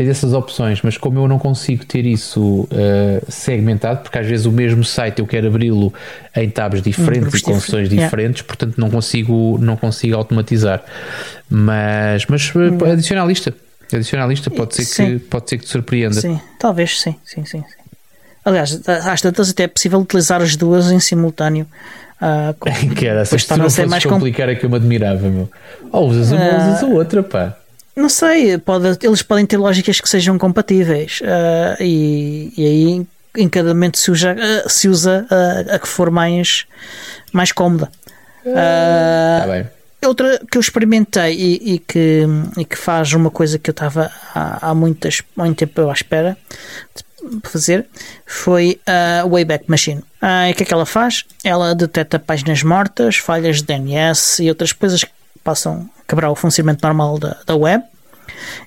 [0.00, 2.68] tens essas opções, mas como eu não consigo ter isso uh,
[3.28, 5.92] segmentado, porque às vezes o mesmo site eu quero abri-lo
[6.34, 10.82] em tabs diferentes e com opções diferentes, portanto não consigo, não consigo automatizar.
[11.50, 13.52] Mas, mas uh, adiciona à lista.
[13.92, 16.18] Adiciona à lista, pode ser, que, pode ser que te surpreenda.
[16.18, 17.60] Sim, talvez sim, sim, sim.
[17.60, 17.80] sim.
[18.42, 21.66] Aliás, às tantas até é possível utilizar as duas em simultâneo.
[22.16, 25.50] Uh, com, que era, se tu não mais complicar é que eu me admirava, meu.
[25.92, 27.59] Ou usas uma ou usas a outra, pá.
[28.00, 33.46] Não sei, pode, eles podem ter lógicas que sejam compatíveis uh, e, e, aí em
[33.46, 36.64] cada momento se usa, uh, se usa uh, a que for mais,
[37.30, 37.90] mais cómoda.
[38.38, 39.68] Está bem.
[40.02, 42.24] Outra que eu experimentei e, e, que,
[42.56, 46.38] e que faz uma coisa que eu estava há, há muitas, muito tempo à espera
[47.22, 47.86] de fazer
[48.24, 50.02] foi a Wayback Machine.
[50.48, 51.26] e o que é que ela faz?
[51.44, 55.12] Ela detecta páginas mortas, falhas de DNS e outras coisas que
[55.44, 57.84] possam quebrar o funcionamento normal da, da web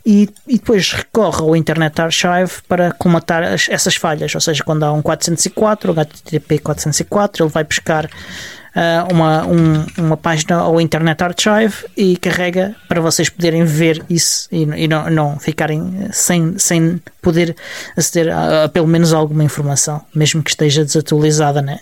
[0.06, 4.84] e, e, depois recorre ao Internet Archive para comatar as, essas falhas, ou seja, quando
[4.84, 10.80] há um 404, um HTTP 404, ele vai buscar uh, uma, um, uma página ao
[10.80, 16.58] Internet Archive e carrega para vocês poderem ver isso e, e não, não, ficarem sem,
[16.58, 17.56] sem poder
[17.96, 21.80] aceder a, a, pelo menos alguma informação, mesmo que esteja desatualizada, né?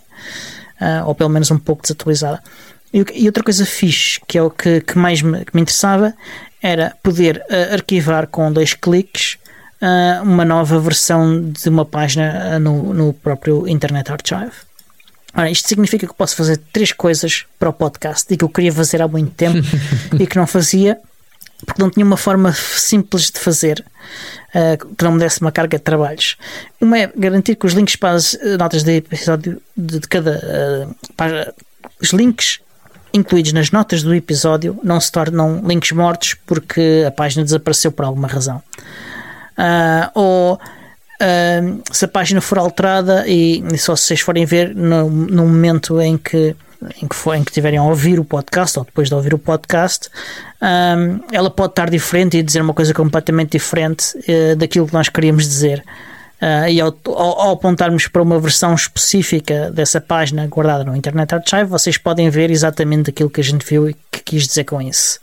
[0.80, 2.42] Uh, ou pelo menos um pouco desatualizada.
[2.94, 6.14] E, outra coisa fixe, que é o que, que mais me, que me interessava,
[6.62, 9.38] era poder uh, arquivar com dois cliques
[9.82, 14.52] uh, uma nova versão de uma página uh, no, no próprio Internet Archive.
[15.34, 18.74] Ora, isto significa que posso fazer três coisas para o podcast e que eu queria
[18.74, 19.66] fazer há muito tempo
[20.20, 21.00] e que não fazia
[21.66, 23.86] porque não tinha uma forma simples de fazer
[24.98, 26.36] que não me desse uma carga de trabalhos.
[26.82, 30.90] Uma é garantir que os links para as notas de episódio de, de cada.
[31.16, 31.54] Para,
[32.02, 32.60] os links
[33.14, 38.06] incluídos nas notas do episódio não se tornam links mortos porque a página desapareceu por
[38.06, 38.62] alguma razão.
[39.58, 44.76] Uh, ou uh, se a página for alterada e, e só se vocês forem ver
[44.76, 46.56] no, no momento em que
[46.98, 49.38] em que, for, em que tiverem a ouvir o podcast ou depois de ouvir o
[49.38, 50.10] podcast,
[50.60, 55.08] um, ela pode estar diferente e dizer uma coisa completamente diferente uh, daquilo que nós
[55.08, 55.84] queríamos dizer.
[56.42, 61.36] Uh, e ao, ao, ao, apontarmos para uma versão específica dessa página guardada no Internet
[61.36, 64.82] Archive, vocês podem ver exatamente aquilo que a gente viu e que quis dizer com
[64.82, 65.20] isso.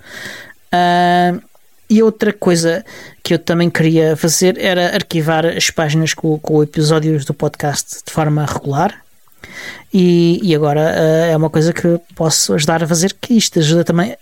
[0.72, 1.42] Uh,
[1.90, 2.84] e outra coisa
[3.22, 8.12] que eu também queria fazer era arquivar as páginas com, com episódios do podcast de
[8.12, 9.02] forma regular,
[9.92, 13.84] e, e agora uh, é uma coisa que posso ajudar a fazer, que isto ajuda
[13.84, 14.16] também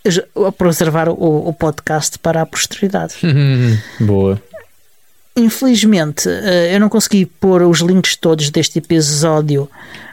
[0.47, 3.17] a preservar o, o podcast para a posteridade.
[4.01, 4.41] Boa.
[5.37, 6.33] Infelizmente, uh,
[6.73, 9.69] eu não consegui pôr os links todos deste episódio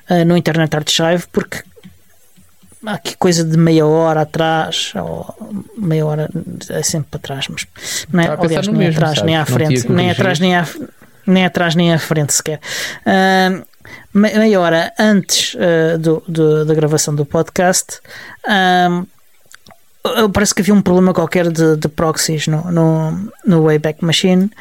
[0.10, 1.64] uh, no Internet Archive porque
[2.86, 5.34] há aqui coisa de meia hora atrás, ou
[5.78, 6.30] meia hora
[6.70, 7.66] é sempre para trás, mas
[8.12, 10.68] não é, aliás, nem mesmo, atrás, nem à frente, nem atrás, nem à,
[11.26, 12.60] nem atrás, nem à frente sequer.
[13.06, 13.66] Uh,
[14.14, 18.00] meia hora antes uh, do, do, da gravação do podcast,
[18.90, 19.06] um,
[20.34, 24.52] parece que havia um problema qualquer de, de proxies no, no, no, Wayback Machine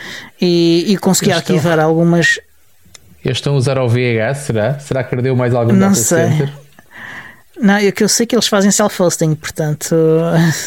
[0.41, 1.89] e, e consegui arquivar estão...
[1.89, 2.39] algumas.
[3.25, 4.79] Eles estão a usar o VH, será?
[4.79, 6.29] Será que ardeu mais algum Não data sei.
[6.29, 6.53] center?
[7.61, 9.95] Não, é que eu sei que eles fazem self-hosting, portanto,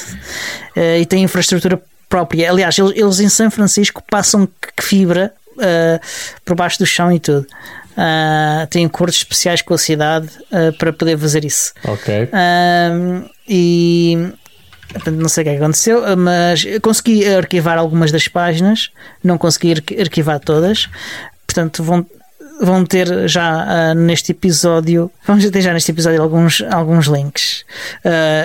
[0.76, 2.50] eh, e têm infraestrutura própria.
[2.50, 4.48] Aliás, eles, eles em São Francisco passam
[4.80, 6.00] fibra uh,
[6.46, 7.46] por baixo do chão e tudo.
[7.98, 11.74] Uh, tem acordos especiais com a cidade uh, para poder fazer isso.
[11.86, 12.26] Ok.
[12.26, 13.30] Uh,
[15.06, 18.92] e não sei o que é aconteceu, mas consegui arquivar algumas das páginas,
[19.24, 20.90] não consegui arquivar todas.
[21.46, 22.06] Portanto, vão,
[22.62, 27.66] vão ter já neste episódio, vamos ter já neste episódio alguns, alguns links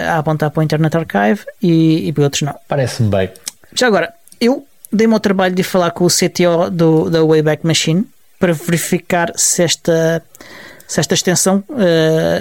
[0.09, 2.55] a apontar para o Internet Archive e, e para outros não.
[2.69, 3.31] Parece-me bem.
[3.75, 8.07] Já agora, eu dei-me ao trabalho de falar com o CTO do, da Wayback Machine
[8.39, 10.23] para verificar se esta,
[10.91, 11.81] se esta extensão uh,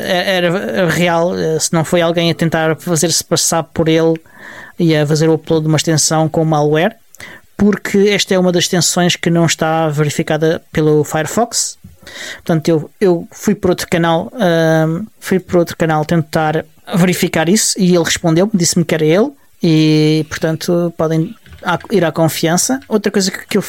[0.01, 4.19] era real, uh, se não foi alguém a tentar fazer-se passar por ele
[4.79, 6.95] e a fazer o upload de uma extensão com malware,
[7.55, 11.77] porque esta é uma das extensões que não está verificada pelo Firefox.
[12.37, 17.79] Portanto, eu, eu fui por outro canal, uh, fui por outro canal tentar verificar isso
[17.79, 19.29] e ele respondeu, disse-me que era ele
[19.61, 21.35] e, portanto, podem
[21.91, 22.79] ir à confiança.
[22.87, 23.63] Outra coisa que eu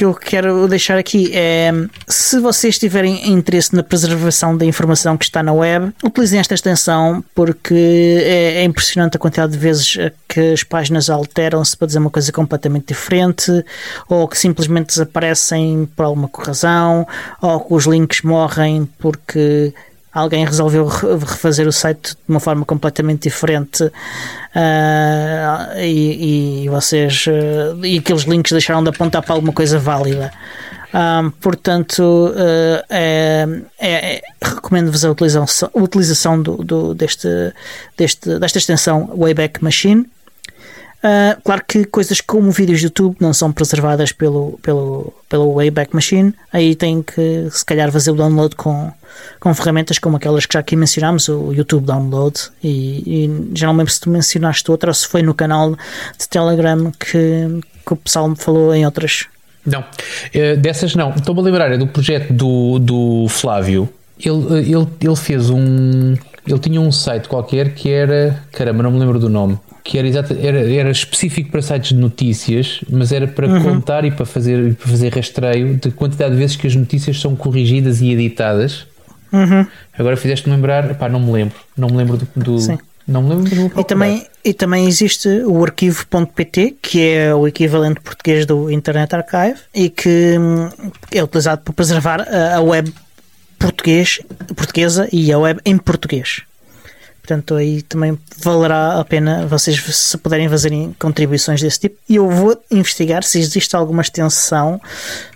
[0.00, 1.70] que eu quero deixar aqui é:
[2.08, 7.22] se vocês tiverem interesse na preservação da informação que está na web, utilizem esta extensão
[7.34, 7.74] porque
[8.22, 12.32] é, é impressionante a quantidade de vezes que as páginas alteram-se para dizer uma coisa
[12.32, 13.62] completamente diferente
[14.08, 17.06] ou que simplesmente desaparecem por alguma razão
[17.42, 19.74] ou que os links morrem porque
[20.12, 23.92] alguém resolveu refazer o site de uma forma completamente diferente uh,
[25.78, 30.32] e, e, vocês uh, e aqueles links deixaram de apontar para alguma coisa válida.
[30.92, 33.46] Um, portanto, uh, é,
[33.78, 37.28] é, recomendo-vos a utilização, a utilização do, do, deste,
[37.96, 40.06] deste, desta extensão Wayback Machine.
[41.02, 45.94] Uh, claro que coisas como vídeos do YouTube não são preservadas pelo, pelo, pelo Wayback
[45.94, 48.92] Machine, aí tem que se calhar fazer o download com,
[49.40, 54.10] com ferramentas como aquelas que já aqui mencionámos, o YouTube Download, e, e se tu
[54.10, 55.74] mencionaste outra ou se foi no canal
[56.18, 59.24] de Telegram que, que o pessoal me falou em outras.
[59.64, 61.10] Não, uh, dessas não.
[61.14, 63.88] Estou-me a lembrar é do projeto do, do Flávio.
[64.18, 66.14] Ele, ele, ele fez um.
[66.46, 68.42] Ele tinha um site qualquer que era.
[68.52, 71.96] Caramba, não me lembro do nome que era, exato, era, era específico para sites de
[71.96, 73.62] notícias, mas era para uhum.
[73.62, 77.34] contar e para fazer, para fazer rastreio de quantidade de vezes que as notícias são
[77.34, 78.86] corrigidas e editadas.
[79.32, 79.66] Uhum.
[79.98, 82.28] Agora fizeste-me lembrar, pá, não me lembro, não me lembro do.
[82.36, 82.78] do Sim.
[83.08, 88.46] Não me lembro e também, e também existe o arquivo.pt, que é o equivalente português
[88.46, 90.68] do Internet Archive e que hum,
[91.10, 92.92] é utilizado para preservar a web
[93.58, 94.20] português,
[94.54, 96.42] portuguesa e a web em português.
[97.20, 101.96] Portanto, aí também valerá a pena vocês se puderem fazer contribuições desse tipo.
[102.08, 104.80] E eu vou investigar se existe alguma extensão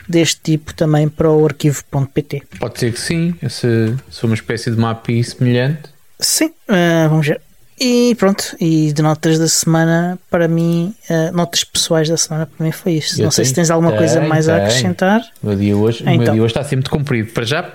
[0.09, 2.43] deste tipo também para o arquivo.pt.
[2.59, 5.95] Pode ser que sim, se, se uma espécie de mapa semelhante.
[6.19, 7.41] Sim, uh, vamos ver.
[7.79, 12.65] E pronto, e de notas da semana, para mim, uh, notas pessoais da semana, para
[12.65, 13.19] mim foi isto.
[13.19, 15.21] Eu Não sei se tens alguma coisa mais a acrescentar.
[15.43, 16.15] O meu dia hoje, então.
[16.15, 17.33] o meu dia hoje está sempre comprido.
[17.33, 17.73] Para já,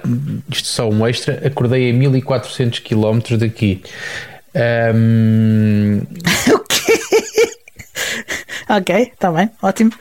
[0.49, 3.83] isto só um extra, acordei a 1400 km daqui.
[4.95, 6.01] Um...
[6.53, 6.93] o quê?
[8.69, 9.91] ok, está bem, ótimo.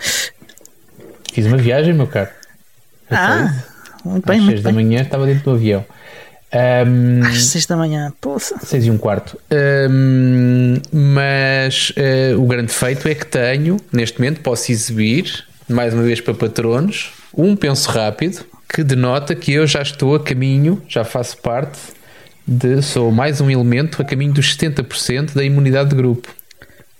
[1.32, 2.30] Fiz uma viagem, meu caro.
[3.10, 3.64] Ah,
[4.04, 5.84] muito bem, Às muito 6 da manhã estava dentro do avião.
[6.52, 8.56] Um, Às 6 da manhã, poça.
[8.62, 9.38] 6 e um quarto.
[9.90, 16.02] Um, mas uh, o grande feito é que tenho, neste momento, posso exibir, mais uma
[16.02, 21.04] vez para patronos, um penso rápido que denota que eu já estou a caminho, já
[21.04, 21.78] faço parte
[22.46, 26.28] de, sou mais um elemento a caminho dos 70% da imunidade de grupo.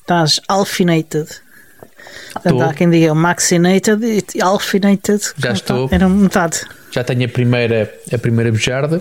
[0.02, 1.28] Estás alfinated.
[2.32, 5.22] Portanto, há quem diga maxinated e alfinated.
[5.37, 5.88] Já estou.
[5.90, 6.61] Era metade.
[6.90, 9.00] Já tenho a primeira, a primeira bejarda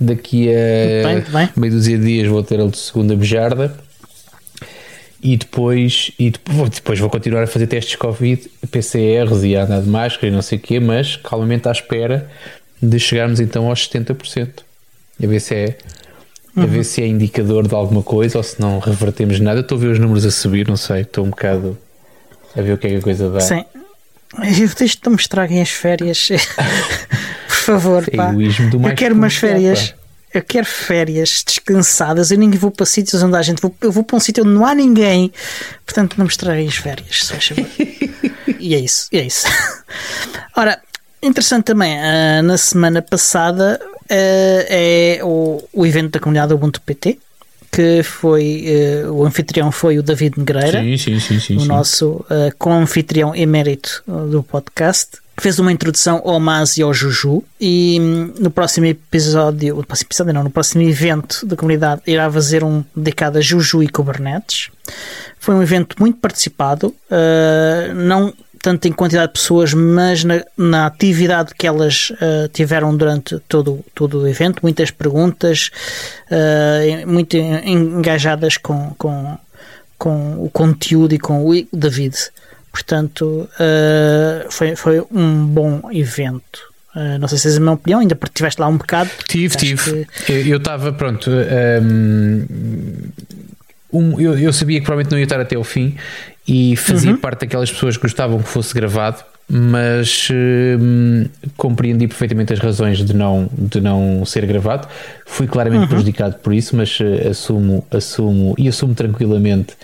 [0.00, 1.48] Daqui a bem, bem.
[1.56, 3.74] meio dúzia de dias vou ter a segunda bejarda.
[5.22, 9.88] E depois, e depois vou continuar a fazer testes Covid, PCRs e a andar de
[9.88, 12.28] máscara e não sei o quê, mas calmamente à espera
[12.82, 14.48] de chegarmos então aos 70%.
[15.22, 15.78] A ver se é,
[16.56, 16.64] uhum.
[16.64, 19.60] a ver se é indicador de alguma coisa ou se não revertemos nada.
[19.60, 21.78] Estou a ver os números a subir, não sei, estou um bocado
[22.56, 23.40] a ver o que é que a coisa dá.
[23.40, 23.64] Sim.
[24.34, 26.30] Eu deixo-te me estraguem as férias.
[27.80, 28.32] favor, pá.
[28.34, 29.94] eu quero umas férias.
[30.34, 32.30] Eu quero férias descansadas.
[32.30, 33.62] Eu nem vou para sítios onde há gente.
[33.82, 35.30] Eu vou para um sítio onde não há ninguém.
[35.84, 37.52] Portanto, não me estraguem as férias, se faz
[38.58, 39.46] e é isso, é isso.
[40.56, 40.80] Ora,
[41.22, 47.18] interessante também, uh, na semana passada uh, é o, o evento da comunidade Ubuntu PT
[47.70, 48.66] que foi
[49.06, 54.04] uh, o anfitrião foi o David Negreira, sim, sim, sim, o nosso uh, co-anfitrião emérito
[54.06, 59.76] do podcast fez uma introdução ao Mas e ao Juju e hum, no próximo episódio,
[59.76, 63.82] no próximo episódio não, no próximo evento da comunidade irá fazer um dedicado a Juju
[63.82, 64.70] e Kubernetes.
[65.38, 70.86] Foi um evento muito participado, uh, não tanto em quantidade de pessoas, mas na, na
[70.86, 75.70] atividade que elas uh, tiveram durante todo, todo o evento, muitas perguntas,
[76.30, 79.36] uh, muito engajadas com, com,
[79.98, 82.16] com o conteúdo e com o David.
[82.72, 86.72] Portanto, uh, foi, foi um bom evento.
[86.96, 89.10] Uh, não sei se és a minha opinião, ainda porque estiveste lá um bocado.
[89.28, 90.06] Tive, tive.
[90.26, 90.32] Que...
[90.48, 91.30] Eu estava, pronto.
[91.30, 92.46] Um,
[93.92, 95.96] um, eu, eu, sabia que provavelmente não ia estar até o fim
[96.48, 97.18] e fazia uhum.
[97.18, 101.26] parte daquelas pessoas que gostavam que fosse gravado, mas um,
[101.58, 104.88] compreendi perfeitamente as razões de não, de não ser gravado.
[105.26, 105.88] Fui claramente uhum.
[105.88, 109.74] prejudicado por isso, mas uh, assumo, assumo e assumo tranquilamente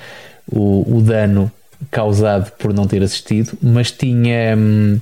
[0.51, 1.53] o, o dano
[1.91, 5.01] causado por não ter assistido, mas tinha, hum,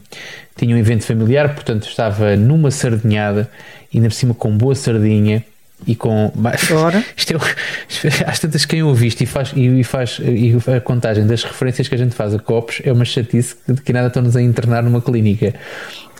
[0.57, 3.51] tinha um evento familiar, portanto estava numa sardinhada,
[3.95, 5.45] ainda por cima com boa sardinha
[5.87, 6.33] e com.
[6.73, 7.05] Ora.
[7.17, 11.89] Isto é, às tantas quem ouviste e faz, e, faz e a contagem das referências
[11.89, 14.83] que a gente faz a copos é uma chatice de que nada estão-nos a internar
[14.83, 15.55] numa clínica.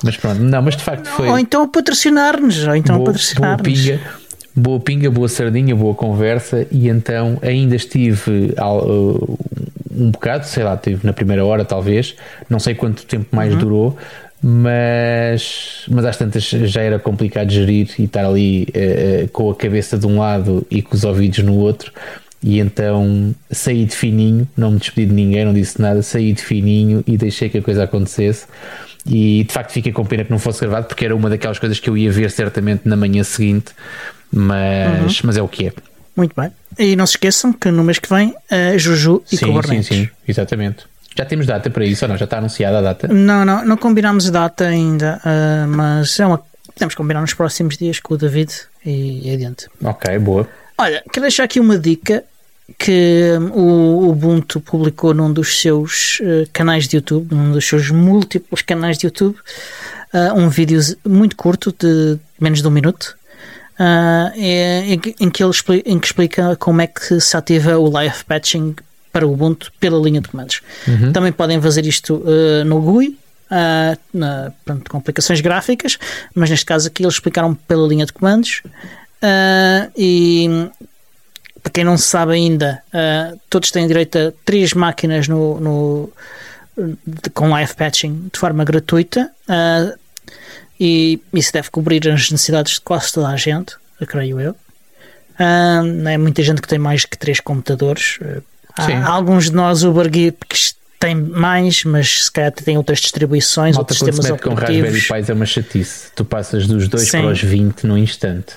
[0.03, 1.29] Mas pronto, não, mas de facto foi.
[1.29, 3.63] Ou então a patrocinar-nos, ou então boa, patrocinar-nos.
[3.63, 4.01] Boa pinga,
[4.55, 8.53] boa pinga, boa sardinha, boa conversa, e então ainda estive
[9.97, 12.15] um bocado, sei lá, tive na primeira hora talvez,
[12.49, 13.59] não sei quanto tempo mais uhum.
[13.59, 13.99] durou,
[14.43, 19.99] mas, mas às tantas já era complicado gerir e estar ali uh, com a cabeça
[19.99, 21.93] de um lado e com os ouvidos no outro.
[22.43, 26.43] E então saí de fininho, não me despedi de ninguém, não disse nada, saí de
[26.43, 28.47] fininho e deixei que a coisa acontecesse.
[29.05, 31.81] E de facto fiquei com pena que não fosse gravado, porque era uma daquelas coisas
[31.81, 33.73] que eu ia ver certamente na manhã seguinte,
[34.33, 35.21] mas, uhum.
[35.25, 35.73] mas é o que é.
[36.17, 36.51] Muito bem.
[36.79, 39.87] E não se esqueçam que no mês que vem, a Juju e sim, Kubernetes.
[39.87, 40.85] Sim, sim, exatamente.
[41.17, 42.17] Já temos data para isso ou não?
[42.17, 43.09] Já está anunciada a data?
[43.09, 46.43] Não, não, não combinámos data ainda, uh, mas é uma,
[46.75, 48.53] podemos combinar nos próximos dias com o David
[48.85, 49.67] e, e adiante.
[49.83, 50.47] Ok, boa.
[50.77, 52.23] Olha, quero deixar aqui uma dica
[52.79, 58.61] que o Ubuntu publicou num dos seus uh, canais de YouTube, num dos seus múltiplos
[58.61, 59.37] canais de YouTube,
[60.13, 63.16] uh, um vídeo muito curto de menos de um minuto,
[63.79, 67.91] uh, em, em, que ele explica, em que explica como é que se ativa o
[67.91, 68.75] live patching
[69.13, 70.61] para o Ubuntu pela linha de comandos.
[70.87, 71.13] Uhum.
[71.13, 73.19] Também podem fazer isto uh, no GUI,
[73.51, 75.99] uh, na, pronto, com aplicações gráficas,
[76.35, 78.63] mas neste caso aqui eles explicaram pela linha de comandos.
[79.97, 80.69] e
[81.63, 82.81] para quem não sabe ainda,
[83.51, 86.13] todos têm direito a três máquinas no, no
[87.05, 89.33] de, com live patching de forma gratuita.
[90.79, 93.75] E isso deve cobrir as necessidades de quase toda a gente,
[94.07, 94.55] creio eu.
[95.39, 98.19] não é muita gente que tem mais que três computadores.
[98.77, 103.95] Há alguns de nós, Uber Geeks, têm mais, mas se calhar tem outras distribuições, Malta,
[103.95, 104.61] outros sistemas operativos.
[104.61, 106.11] com Raspberry Pi é uma chatice.
[106.15, 108.55] Tu passas dos 2 para os 20 num instante.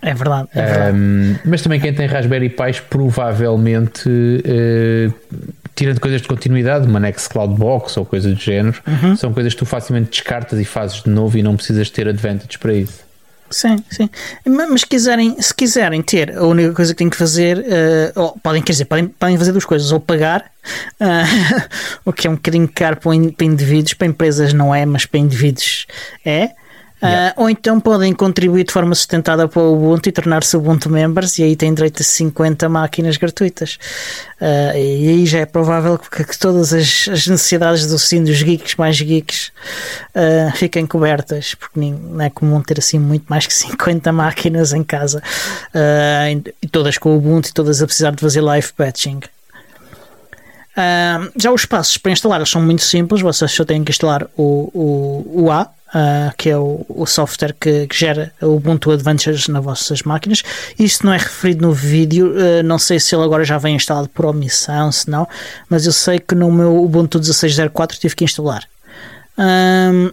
[0.00, 0.48] É verdade.
[0.52, 0.98] É verdade.
[0.98, 5.14] Um, mas também quem tem Raspberry Pis provavelmente uh,
[5.82, 9.16] tirando coisas de continuidade, uma Nextcloud Box ou coisa do género, uhum.
[9.16, 12.56] são coisas que tu facilmente descartas e fazes de novo e não precisas ter advantage
[12.56, 13.00] para isso.
[13.50, 14.08] Sim, sim.
[14.46, 18.62] Mas quiserem, se quiserem ter, a única coisa que têm que fazer, uh, ou, podem,
[18.62, 20.52] quer dizer, podem, podem fazer duas coisas, ou pagar,
[21.00, 21.62] uh,
[22.06, 25.18] o que é um bocadinho caro para, para indivíduos, para empresas não é, mas para
[25.18, 25.86] indivíduos
[26.24, 26.50] é.
[27.02, 27.34] Yeah.
[27.36, 31.36] Uh, ou então podem contribuir de forma sustentada para o Ubuntu e tornar-se Ubuntu Members
[31.38, 33.76] e aí têm direito a 50 máquinas gratuitas.
[34.40, 38.40] Uh, e aí já é provável que, que todas as, as, necessidades do sim dos
[38.40, 39.50] geeks mais geeks
[40.14, 44.84] uh, fiquem cobertas, porque não é comum ter assim muito mais que 50 máquinas em
[44.84, 45.22] casa
[46.60, 49.20] e todas com o Ubuntu e todas a precisar de fazer live patching.
[51.36, 55.42] Já os passos para instalar são muito simples, vocês só têm que instalar o, o,
[55.44, 59.62] o A, uh, que é o, o software que, que, gera o Ubuntu Adventures nas
[59.62, 60.42] vossas máquinas.
[60.78, 64.08] Isto não é referido no vídeo, uh, não sei se ele agora já vem instalado
[64.08, 65.26] por omissão, se não,
[65.68, 68.66] mas eu sei que no meu Ubuntu 16.04 tive que instalar.
[69.38, 70.10] Um,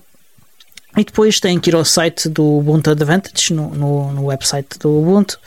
[0.98, 5.00] e depois têm que ir ao site do Ubuntu Advantage, no, no, no website do
[5.00, 5.40] Ubuntu,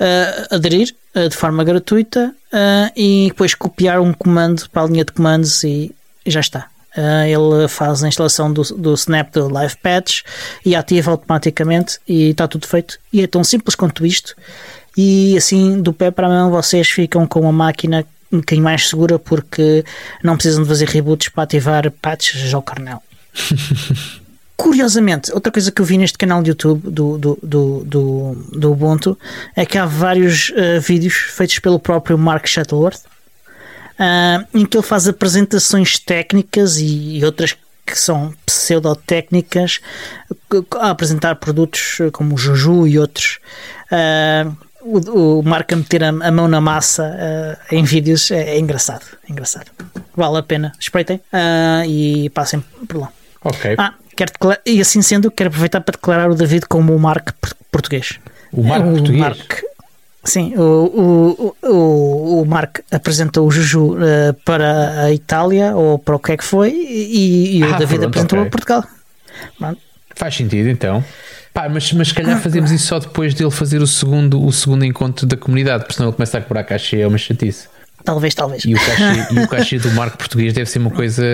[0.00, 5.04] uh, aderir uh, de forma gratuita uh, e depois copiar um comando para a linha
[5.04, 6.73] de comandos e já está.
[6.96, 10.22] Uh, ele faz a instalação do, do Snap do Live Patch
[10.64, 12.98] e ativa automaticamente e está tudo feito.
[13.12, 14.36] E é tão simples quanto isto.
[14.96, 18.88] E assim, do pé para a mão, vocês ficam com uma máquina um bocadinho mais
[18.88, 19.84] segura porque
[20.22, 23.02] não precisam de fazer reboots para ativar patches ao kernel.
[24.56, 28.72] Curiosamente, outra coisa que eu vi neste canal de YouTube do, do, do, do, do
[28.72, 29.18] Ubuntu
[29.56, 33.00] é que há vários uh, vídeos feitos pelo próprio Mark Shuttleworth
[33.98, 39.80] uh, em que ele faz apresentações técnicas e, e outras que são pseudotécnicas
[40.80, 43.38] a apresentar produtos como o Juju e outros.
[43.92, 48.50] Uh, o, o Marco a meter a, a, mão na massa uh, em vídeos é,
[48.50, 49.70] é, engraçado, é engraçado.
[50.14, 53.12] Vale a pena, espreitem uh, e passem por lá.
[53.42, 53.74] Ok.
[53.78, 54.32] Ah, quero
[54.64, 57.32] e assim sendo, quero aproveitar para declarar o David como o Marco
[57.70, 58.18] português.
[58.52, 59.20] O Marco é, português?
[59.20, 59.56] Marco,
[60.24, 66.16] Sim, o, o, o, o Mark apresentou o Juju uh, para a Itália ou para
[66.16, 68.48] o que é que foi e, e ah, o David pronto, apresentou okay.
[68.48, 68.84] a Portugal.
[69.58, 69.80] Pronto.
[70.16, 71.04] Faz sentido então.
[71.52, 74.84] Pá, mas, mas se calhar fazemos isso só depois dele fazer o segundo, o segundo
[74.84, 77.68] encontro da comunidade, porque senão ele começa a cobrar cachê, é uma chatice.
[78.02, 78.64] Talvez, talvez.
[78.64, 81.24] E o cachê, e o cachê do Marco português deve ser uma coisa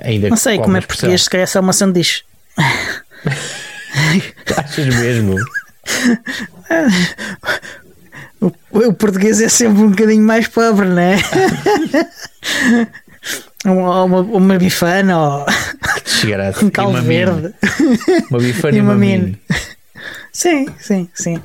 [0.00, 0.28] ainda.
[0.28, 2.22] Não sei, como é português, se calhar é só uma sanduíche.
[4.56, 5.36] Achas mesmo?
[8.40, 11.16] O, o, português é sempre um bocadinho mais pobre, não é?
[13.66, 15.46] uma, uma, uma bifana ou
[16.62, 17.52] um caldo verde.
[18.30, 19.40] Uma bifana e uma, uma mine.
[20.32, 21.36] Sim, sim, sim.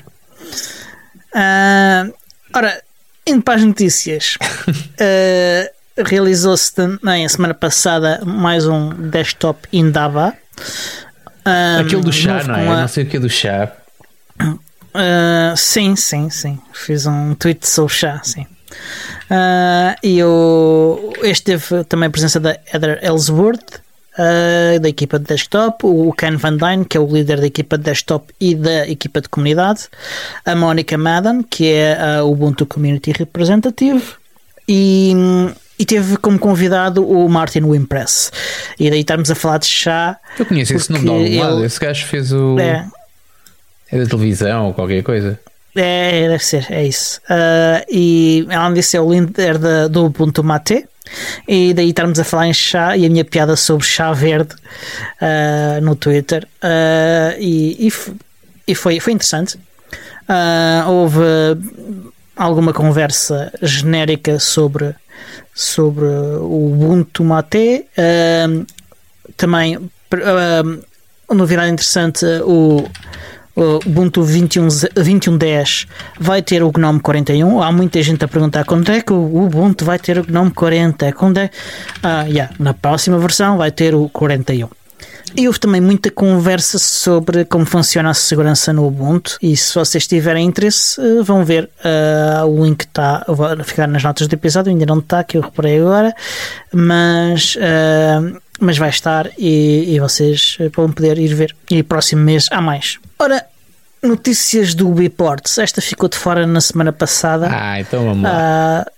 [1.34, 2.14] Uh,
[2.54, 2.80] ora,
[3.26, 4.38] indo para as notícias,
[4.70, 10.34] uh, realizou-se também a semana passada mais um desktop Indaba.
[11.44, 12.68] Um, Aquele do chá, não é?
[12.68, 12.82] A...
[12.82, 13.72] Não sei o que é do chá.
[14.94, 16.60] Uh, sim, sim, sim.
[16.72, 18.46] Fiz um tweet sobre chá, sim.
[19.30, 23.82] Uh, e o, este teve também a presença da Heather Ellsworth,
[24.18, 27.78] uh, da equipa de desktop, o Ken Van Dyne, que é o líder da equipa
[27.78, 29.88] de desktop e da equipa de comunidade,
[30.46, 34.04] a Monica Madden, que é o Ubuntu Community Representative,
[34.68, 35.14] e,
[35.78, 38.32] e teve como convidado o Martin Wimpress.
[38.80, 40.18] E daí estamos a falar de chá.
[40.38, 42.60] Eu conheço esse nome de algum lado, esse gajo fez o.
[42.60, 42.86] É,
[43.94, 45.40] é da televisão ou qualquer coisa.
[45.76, 47.20] É, deve ser, é isso.
[47.30, 50.88] Uh, e além disso, é o líder da, do Ubuntu Mate.
[51.48, 54.56] E daí estamos a falar em chá e a minha piada sobre chá verde
[55.22, 56.48] uh, no Twitter.
[56.64, 57.94] Uh, e, e,
[58.68, 59.60] e, foi, foi interessante.
[60.88, 61.20] houve
[62.36, 64.96] alguma conversa genérica sobre,
[65.54, 67.86] sobre o Ubuntu Mate.
[69.38, 69.78] também,
[71.30, 72.88] novidade interessante, o
[73.56, 75.38] o Ubuntu 21.10 21
[76.20, 77.62] vai ter o GNOME 41.
[77.62, 81.12] Há muita gente a perguntar quando é que o Ubuntu vai ter o GNOME 40.
[81.14, 81.50] Quando é?
[82.02, 84.83] Ah, yeah, na próxima versão vai ter o 41.
[85.36, 89.38] E houve também muita conversa sobre como funciona a segurança no Ubuntu.
[89.42, 91.70] E se vocês tiverem interesse, eh, vão ver.
[91.84, 94.72] Uh, o link está a ficar nas notas do episódio.
[94.72, 96.14] Ainda não está, que eu reparei agora.
[96.72, 97.56] Mas.
[97.56, 101.56] Uh, mas vai estar e, e vocês vão poder ir ver.
[101.70, 103.00] E próximo mês há mais.
[103.20, 103.44] Ora,
[104.02, 105.58] notícias do Ubiports.
[105.58, 107.50] Esta ficou de fora na semana passada.
[107.52, 108.86] Ah, então vamos lá.
[108.88, 108.92] Uh,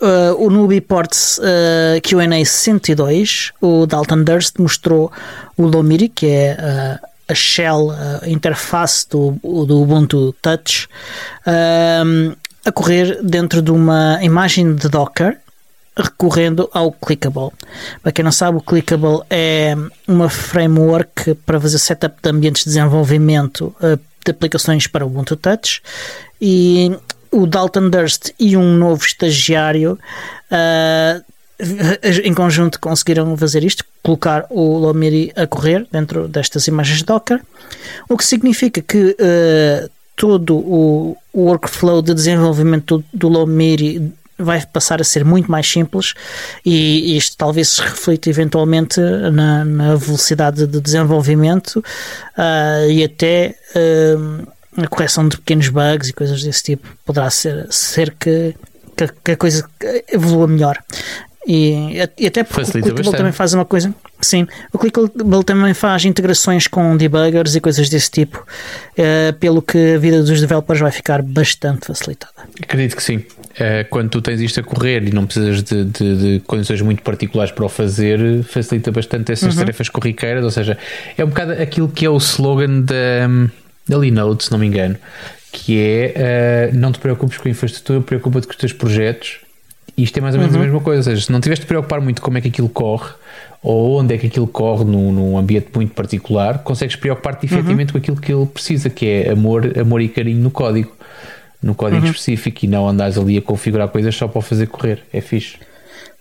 [0.00, 5.12] uh, o no Ubiports uh, QA 102, o Dalton Durst mostrou
[5.56, 10.88] o Lomiri, que é uh, a shell, a interface do, do Ubuntu Touch
[11.46, 12.34] um,
[12.64, 15.38] a correr dentro de uma imagem de Docker
[15.96, 17.50] recorrendo ao Clickable.
[18.02, 19.76] Para quem não sabe, o Clickable é
[20.08, 25.36] uma framework para fazer setup de ambientes de desenvolvimento uh, de aplicações para o Ubuntu
[25.36, 25.82] Touch
[26.40, 26.96] e
[27.30, 29.98] o Dalton Durst e um novo estagiário
[30.50, 31.24] uh,
[32.24, 37.40] em conjunto conseguiram fazer isto, colocar o Lomiri a correr dentro destas imagens Docker,
[38.08, 45.00] o que significa que uh, todo o, workflow de desenvolvimento do, do Lomiri vai passar
[45.00, 46.14] a ser muito mais simples
[46.64, 54.48] e isto talvez se reflita eventualmente na, na velocidade de desenvolvimento uh, e até uh,
[54.76, 58.54] a correção de pequenos bugs e coisas desse tipo poderá ser, ser que,
[58.96, 59.68] que, que a coisa
[60.12, 60.78] evolua melhor.
[61.46, 63.94] E, e até porque Facilita o Clickable também faz uma coisa.
[64.20, 69.94] Sim, o Clickable também faz integrações com debuggers e coisas desse tipo, uh, pelo que
[69.94, 72.34] a vida dos developers vai ficar bastante facilitada.
[72.62, 73.16] Acredito que sim.
[73.16, 77.02] Uh, quando tu tens isto a correr e não precisas de, de, de, condições muito
[77.02, 79.60] particulares para o fazer, facilita bastante essas uhum.
[79.60, 80.44] tarefas corriqueiras.
[80.44, 80.76] Ou seja,
[81.16, 83.26] é um bocado aquilo que é o slogan da,
[83.90, 84.96] da Linode, se não me engano,
[85.52, 89.40] que é uh, não te preocupes com a infraestrutura, preocupa-te com os teus projetos
[90.02, 90.62] isto é mais ou menos uhum.
[90.62, 92.68] a mesma coisa, ou seja, se não tiveres de preocupar muito como é que aquilo
[92.68, 93.12] corre
[93.62, 97.92] ou onde é que aquilo corre num, num ambiente muito particular, consegues preocupar-te efetivamente uhum.
[97.92, 100.90] com aquilo que ele precisa, que é amor, amor e carinho no código,
[101.62, 102.10] no código uhum.
[102.10, 105.02] específico e não andares ali a configurar coisas só para o fazer correr.
[105.12, 105.58] É fixe.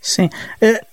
[0.01, 0.25] Sim.
[0.61, 0.85] Uh,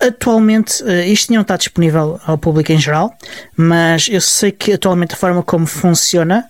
[0.00, 3.14] atualmente, uh, isto não está disponível ao público em geral,
[3.56, 6.44] mas eu sei que atualmente a forma como funciona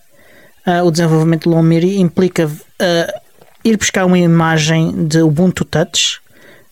[0.66, 2.50] uh, o desenvolvimento do Lomiri implica
[3.62, 6.18] ir buscar uma imagem de Ubuntu Touch,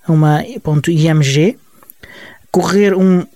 [0.09, 1.59] uma .img,
[2.51, 3.27] correr um,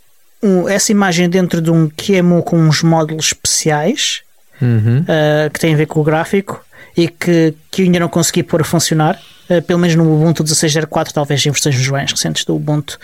[0.43, 4.23] um, essa imagem dentro de um QEMU com uns módulos especiais
[4.61, 5.01] uhum.
[5.01, 6.65] uh, que têm a ver com o gráfico
[6.97, 9.21] e que, que ainda não consegui pôr a funcionar.
[9.49, 12.99] Uh, pelo menos no Ubuntu 16.04, talvez em versões mais recentes do Ubuntu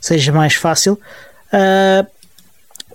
[0.00, 0.98] seja mais fácil.
[1.52, 2.06] Uh,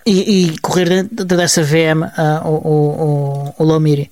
[0.06, 2.10] e, e, correr dentro dessa VM
[2.46, 4.10] o, o, o, o Lomiri.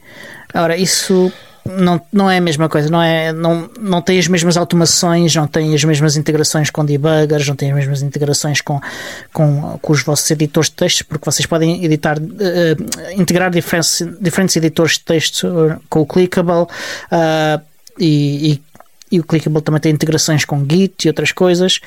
[0.54, 1.32] Ora, isso
[1.66, 5.48] não, não é a mesma coisa, não, é, não, não tem as mesmas automações, não
[5.48, 8.80] tem as mesmas integrações com debuggers, não tem as mesmas integrações com,
[9.34, 14.56] com, com os vossos editores de texto, porque vocês podem editar, uh, integrar diferentes, diferentes
[14.56, 17.62] editores de texto eh, com o Clickable uh,
[18.00, 18.62] e, e
[19.12, 21.80] e o Clickable também tem integrações com Git e outras coisas,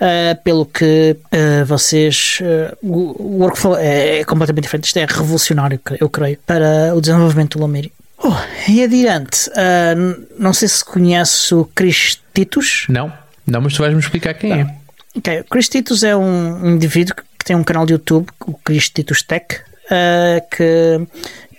[0.00, 2.38] uh, pelo que uh, vocês.
[2.40, 4.84] Uh, o workflow é, é, completamente diferente.
[4.84, 7.92] Isto é revolucionário, eu creio, para o desenvolvimento do Lomiri.
[8.18, 8.32] Oh,
[8.68, 12.86] e adiante, uh, não sei se conhece o Chris Titus.
[12.88, 13.12] Não,
[13.46, 14.76] não, mas tu vais-me explicar quem é.
[15.14, 15.40] Okay.
[15.40, 19.22] O Chris Titus é um indivíduo que tem um canal de YouTube, o Chris Titus
[19.22, 21.06] Tech, uh, que,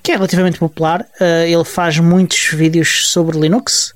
[0.02, 1.02] que é relativamente popular.
[1.22, 3.94] Uh, ele faz muitos vídeos sobre Linux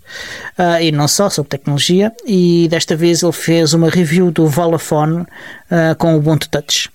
[0.79, 2.11] e não só, sobre tecnologia.
[2.25, 5.25] E desta vez ele fez uma review do Volafone
[5.97, 6.87] com o Ubuntu Touch.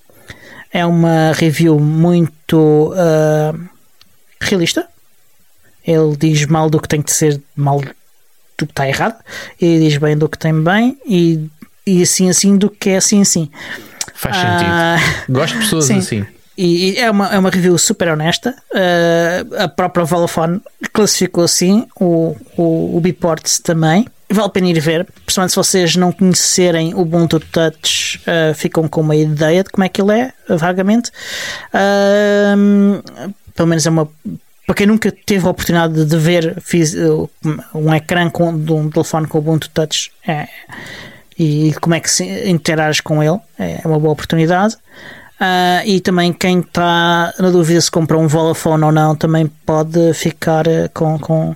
[0.72, 2.94] É uma review muito
[4.40, 4.86] realista
[5.86, 9.16] ele diz mal do que tem que ser mal do que está errado
[9.60, 11.48] e diz bem do que tem bem e,
[11.86, 13.50] e assim assim do que é assim assim.
[14.14, 14.70] Faz sentido.
[14.70, 14.96] Ah,
[15.28, 15.98] Gosto de pessoas sim.
[15.98, 16.26] assim.
[16.56, 18.54] E, e é, uma, é uma review super honesta.
[18.72, 20.60] Uh, a própria Vodafone
[20.92, 24.06] classificou assim, o, o, o Biports também.
[24.28, 28.88] Vale a pena ir ver, principalmente se vocês não conhecerem o Ubuntu Touch, uh, ficam
[28.88, 31.10] com uma ideia de como é que ele é, vagamente.
[31.72, 34.08] Uh, pelo menos é uma
[34.66, 37.30] para quem nunca teve a oportunidade de ver fiz, uh,
[37.72, 40.48] um ecrã com, de um telefone com Ubuntu Touch é,
[41.38, 44.76] e como é que se interage com ele, é uma boa oportunidade.
[45.38, 50.14] Uh, e também quem está na dúvida se compra um Vodafone ou não também pode
[50.14, 51.54] ficar uh, com, com,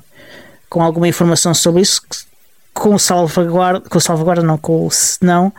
[0.69, 2.03] com alguma informação sobre isso
[2.75, 5.53] com salvaguarda, com salvaguarda não, com o senão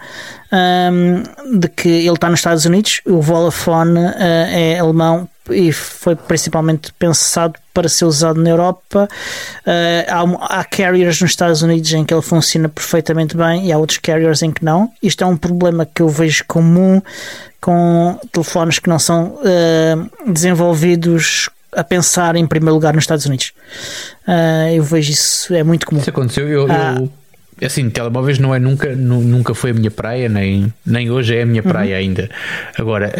[0.51, 6.15] um, de que ele está nos Estados Unidos, o Vodafone uh, é alemão e foi
[6.15, 9.07] principalmente pensado para ser usado na Europa.
[9.65, 13.77] Uh, há, há, carriers nos Estados Unidos em que ele funciona perfeitamente bem e há
[13.77, 14.91] outros carriers em que não.
[15.01, 17.01] Isto é um problema que eu vejo comum
[17.59, 23.53] com telefones que não são uh, desenvolvidos a pensar em primeiro lugar nos Estados Unidos.
[24.27, 26.01] Uh, eu vejo isso, é muito comum.
[26.01, 27.20] Isso aconteceu, eu, eu é
[27.63, 31.45] assim, telemóveis não é nunca, nunca foi a minha praia, nem, nem hoje é a
[31.45, 32.01] minha praia uhum.
[32.01, 32.29] ainda.
[32.77, 33.13] Agora,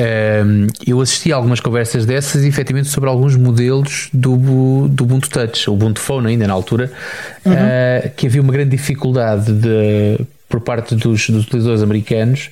[0.46, 5.70] um, eu assisti a algumas conversas dessas, efetivamente, sobre alguns modelos do, do Ubuntu Touch,
[5.70, 6.92] o Ubuntu Phone ainda na altura,
[7.46, 7.54] uhum.
[7.54, 10.20] uh, que havia uma grande dificuldade de,
[10.50, 12.50] por parte dos, dos utilizadores americanos,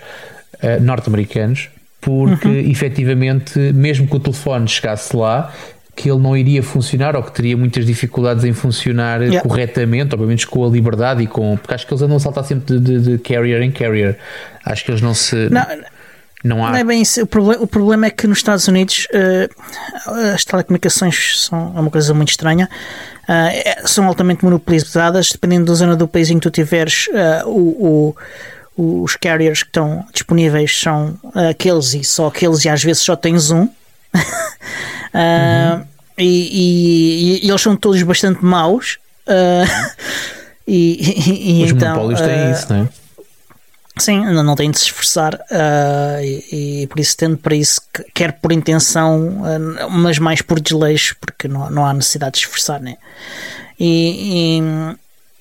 [0.61, 1.69] uh, norte-americanos,
[1.99, 2.69] porque uhum.
[2.69, 5.53] efetivamente, mesmo que o telefone chegasse lá,
[5.99, 9.41] que ele não iria funcionar ou que teria muitas dificuldades em funcionar yeah.
[9.41, 11.57] corretamente, obviamente com a liberdade e com.
[11.57, 14.17] Porque acho que eles andam a saltar sempre de, de, de carrier em carrier.
[14.65, 15.35] Acho que eles não se.
[15.49, 15.65] Não,
[16.41, 16.71] não, há...
[16.71, 17.21] não é bem isso.
[17.21, 21.91] O, problema, o problema é que nos Estados Unidos uh, as telecomunicações são é uma
[21.91, 22.69] coisa muito estranha.
[23.23, 28.15] Uh, são altamente monopolizadas, dependendo da zona do país em que tu tiveres, uh, o,
[28.77, 31.19] o, os carriers que estão disponíveis são
[31.49, 33.67] aqueles e só aqueles, e às vezes só tens um.
[35.13, 35.88] uhum.
[36.19, 38.97] E, e, e, eles são todos bastante maus.
[40.67, 42.89] e, e, Os então, monopólios têm isso, não é?
[43.99, 47.81] Sim, não tem de se esforçar uh, e, e, por isso tendo para isso,
[48.13, 52.79] quer por intenção, uh, mas mais por desleixo, porque não, não há necessidade de esforçar,
[52.81, 52.95] né?
[53.77, 54.61] E, e,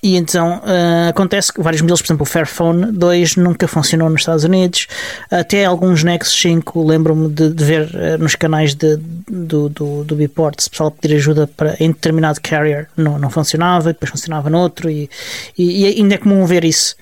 [0.02, 4.22] e então uh, acontece que vários modelos, por exemplo, o Fairphone 2 nunca funcionou nos
[4.22, 4.86] Estados Unidos,
[5.30, 8.96] até alguns Nexus 5, lembro-me de, de, ver nos canais de,
[9.28, 13.92] do, do, do Biport, se pessoal pedir ajuda para, em determinado carrier, não, não funcionava,
[13.92, 15.10] depois funcionava noutro, e,
[15.56, 16.94] e, e ainda é comum ver isso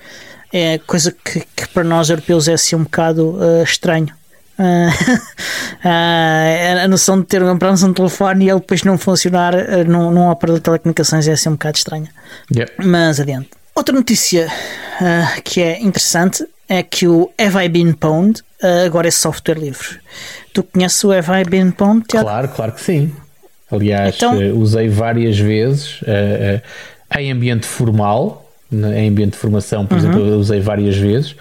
[0.53, 4.09] é coisa que, que para nós europeus é assim um bocado uh, estranho.
[4.59, 4.89] Uh,
[5.85, 10.11] uh, a noção de ter comprado um telefone e ele depois não funcionar uh, num,
[10.11, 12.09] num operador de telecomunicações é assim um bocado estranha.
[12.55, 12.87] Yep.
[12.87, 13.51] Mas adiante.
[13.75, 14.51] Outra notícia
[15.45, 18.43] que é interessante é que o Have I Been Pwned
[18.87, 20.01] agora é software livre.
[20.55, 22.07] Tu conheces o Have I Been Pwned?
[22.09, 23.15] Claro, claro que sim.
[23.71, 26.01] Aliás, então, usei várias vezes
[27.19, 29.99] em ambiente formal em ambiente de formação, por uhum.
[29.99, 31.37] exemplo, eu usei várias vezes.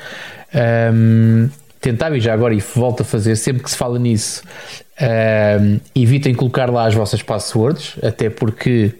[0.94, 1.50] Um,
[1.86, 4.42] tentava e já agora e volto a fazer sempre que se fala nisso
[5.00, 8.94] um, evitem colocar lá as vossas passwords até porque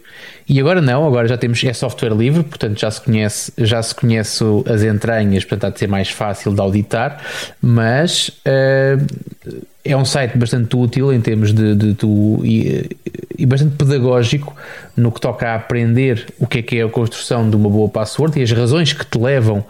[0.48, 3.94] e agora não, agora já temos é software livre, portanto já se conhece já se
[3.94, 7.20] conhece as entranhas, portanto há de ser mais fácil de auditar
[7.60, 9.04] mas uh,
[9.84, 12.06] é um site bastante útil em termos de, de, de
[12.44, 12.96] e,
[13.38, 14.54] e, bastante pedagógico
[14.96, 17.88] no que toca a aprender o que é que é a construção de uma boa
[17.88, 19.64] password e as razões que te levam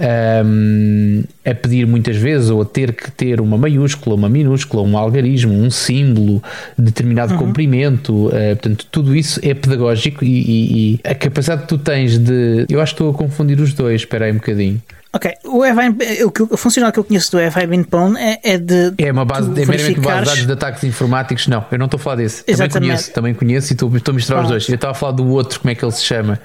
[0.00, 4.96] um, a pedir muitas vezes ou a ter que ter uma maiúscula, uma minúscula, um
[4.96, 6.42] algarismo, um símbolo,
[6.76, 7.38] determinado uhum.
[7.38, 8.28] comprimento.
[8.28, 12.66] Uh, portanto, tudo isso é pedagógico e, e, e, a capacidade que tu tens de.
[12.68, 14.80] Eu acho que estou a confundir os dois, espera aí um bocadinho.
[15.10, 18.58] Ok, o Evine, o, que, o funcional que eu conheço do Evine Pone é, é
[18.58, 18.92] de.
[18.98, 21.46] É uma base, é meramente uma base de dados de ataques informáticos.
[21.48, 22.44] Não, eu não estou a falar desse.
[22.46, 22.72] Exatamente.
[22.72, 24.68] Também conheço, também conheço e estou, estou a misturar os dois.
[24.68, 26.38] Eu estava a falar do outro, como é que ele se chama?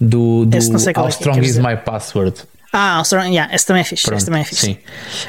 [0.00, 0.56] Do, do
[0.96, 2.44] How é Strong is My Password.
[2.70, 4.12] Ah, yeah, esse também é fixe.
[4.12, 4.66] Esse também é fixe.
[4.66, 4.78] Sim.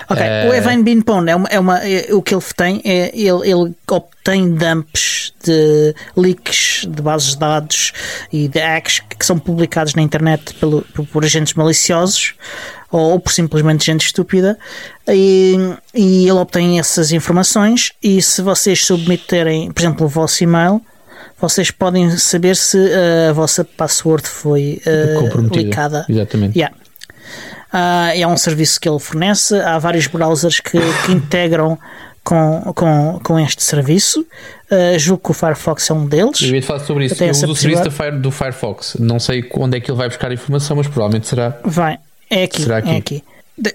[0.09, 0.49] Ok, uh...
[0.49, 3.73] o Evine Beanpone é uma, é uma é, o que ele tem é ele, ele
[3.89, 7.93] obtém dumps de leaks de bases de dados
[8.31, 12.33] e de hacks que são publicados na internet pelo, por, por agentes maliciosos
[12.91, 14.59] ou, ou, por simplesmente gente estúpida
[15.07, 15.55] e,
[15.95, 20.81] e ele obtém essas informações e se vocês submeterem, por exemplo, o vosso e-mail
[21.39, 26.05] vocês podem saber se uh, a vossa password foi uh, licada.
[26.09, 26.59] Exatamente.
[26.59, 26.75] Yeah.
[27.73, 29.55] Uh, é um serviço que ele fornece.
[29.59, 31.77] Há vários browsers que, que integram
[32.23, 34.25] com, com, com este serviço.
[34.71, 36.41] Uh, julgo que o Firefox é um deles.
[36.41, 37.23] Eu ia falar sobre isso.
[37.23, 38.97] Eu uso o serviço do, Fire, do Firefox.
[38.99, 41.57] Não sei onde é que ele vai buscar a informação, mas provavelmente será.
[41.63, 41.97] Vai,
[42.29, 42.61] é aqui.
[42.61, 42.89] Será aqui.
[42.89, 43.23] É aqui.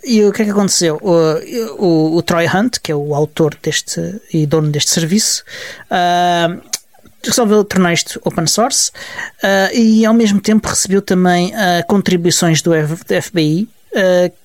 [0.02, 0.98] E o que é que aconteceu?
[1.02, 4.00] O, o, o, Troy Hunt, que é o autor deste
[4.32, 5.44] e dono deste serviço,
[5.90, 6.60] uh,
[7.28, 8.90] resolveu tornar isto open source
[9.42, 14.44] uh, e ao mesmo tempo recebeu também uh, contribuições do, F, do FBI uh,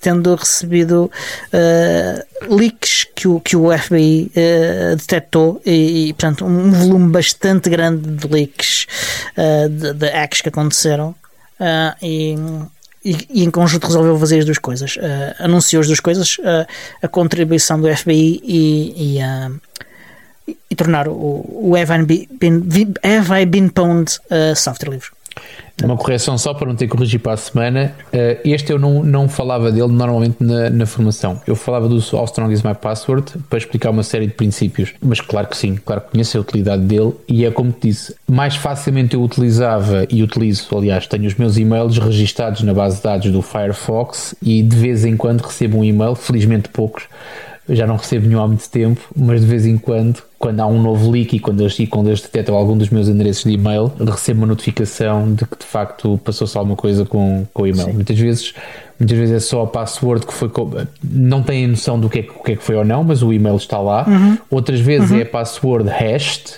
[0.00, 1.10] tendo recebido
[1.52, 7.70] uh, leaks que o, que o FBI uh, detectou e, e, portanto, um volume bastante
[7.70, 8.86] grande de leaks
[9.36, 11.14] uh, de, de hacks que aconteceram
[12.02, 12.34] e,
[13.04, 14.98] e, e, em conjunto resolveu fazer as duas coisas.
[15.38, 16.38] anunciou as duas coisas,
[17.00, 19.18] a contribuição do FBI e, e,
[20.72, 22.62] e tornar o, o Have I Been,
[23.04, 24.18] Have I Pwned
[24.56, 25.10] software livre.
[25.82, 27.94] Uma correção só para não ter que corrigir para a semana.
[28.12, 31.40] Uh, este eu não, não falava dele normalmente na, na formação.
[31.46, 34.92] Eu falava do All Strong is My Password para explicar uma série de princípios.
[35.02, 38.14] Mas claro que sim, claro que conheço a utilidade dele e é como te disse,
[38.28, 43.02] mais facilmente eu utilizava e utilizo, aliás, tenho os meus e-mails registados na base de
[43.02, 47.04] dados do Firefox e de vez em quando recebo um e-mail, felizmente poucos,
[47.68, 50.66] eu já não recebo nenhum há muito tempo, mas de vez em quando, quando há
[50.66, 53.50] um novo leak e quando eles, e quando eles detectam algum dos meus endereços de
[53.50, 57.86] e-mail, recebo uma notificação de que de facto passou-se alguma coisa com, com o e-mail.
[57.86, 57.92] Sim.
[57.92, 58.54] Muitas vezes
[58.98, 60.50] muitas vezes é só a password que foi
[61.02, 63.32] não têm noção do que é, o que, é que foi ou não, mas o
[63.32, 64.06] e-mail está lá.
[64.08, 64.38] Uhum.
[64.50, 65.18] Outras vezes uhum.
[65.18, 66.54] é a password hashed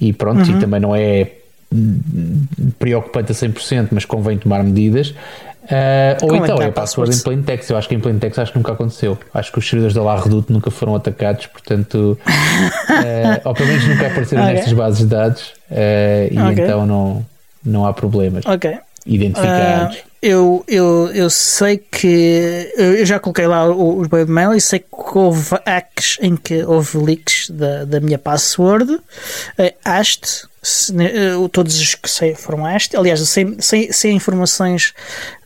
[0.00, 0.56] e pronto, uhum.
[0.56, 1.30] e também não é
[2.78, 5.14] preocupante a 100%, mas convém tomar medidas.
[5.72, 7.70] Uh, ou é então é é a password em plain text.
[7.70, 9.18] Eu acho que em plain text acho que nunca aconteceu.
[9.32, 14.08] Acho que os servidores da La nunca foram atacados, portanto, uh, ou pelo menos nunca
[14.08, 14.54] apareceram Ok.
[14.54, 16.64] nestas bases de dados uh, e Ok.
[16.64, 17.26] então não,
[17.64, 18.78] não há problemas Ok.
[19.06, 19.96] identificados.
[20.04, 24.86] Ah, eu, eu, eu sei que eu já coloquei lá os webmail e sei que
[25.18, 28.92] houve hacks em que houve leaks da, da minha password.
[28.92, 29.00] Uh,
[29.84, 32.96] Ast, se- uh, todos os que sei foram Ast.
[32.96, 34.94] Aliás, eu sei, sei, sei informações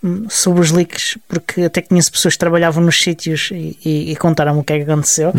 [0.04, 4.16] hum, sobre os leaks porque até conheço pessoas que trabalhavam nos sítios e, e, e
[4.16, 5.32] contaram-me o que é que aconteceu.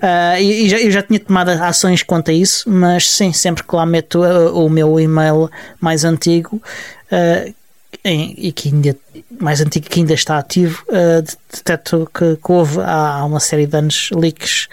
[0.00, 3.62] Ah, e, e já, eu já tinha tomado ações quanto a isso, mas sim, sempre
[3.62, 5.48] que lá meto ah, o meu e-mail
[5.80, 6.60] mais antigo
[7.10, 7.48] ah,
[8.04, 8.96] em- e que ainda
[9.40, 13.38] mais antigo que ainda está ativo, ah, de- detecto que, que houve há, há uma
[13.40, 14.68] série de anos leaks.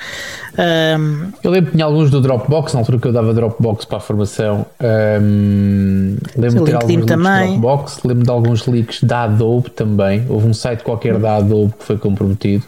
[0.58, 3.98] Ahm, Eu lembro que tinha alguns do Dropbox, na altura que eu dava Dropbox para
[3.98, 4.66] a formação.
[4.82, 7.48] Um, lembro de ter alguns também.
[7.60, 10.26] Dropbox, lembro de alguns leaks da Adobe também.
[10.28, 12.64] Houve um site qualquer da Adobe que foi comprometido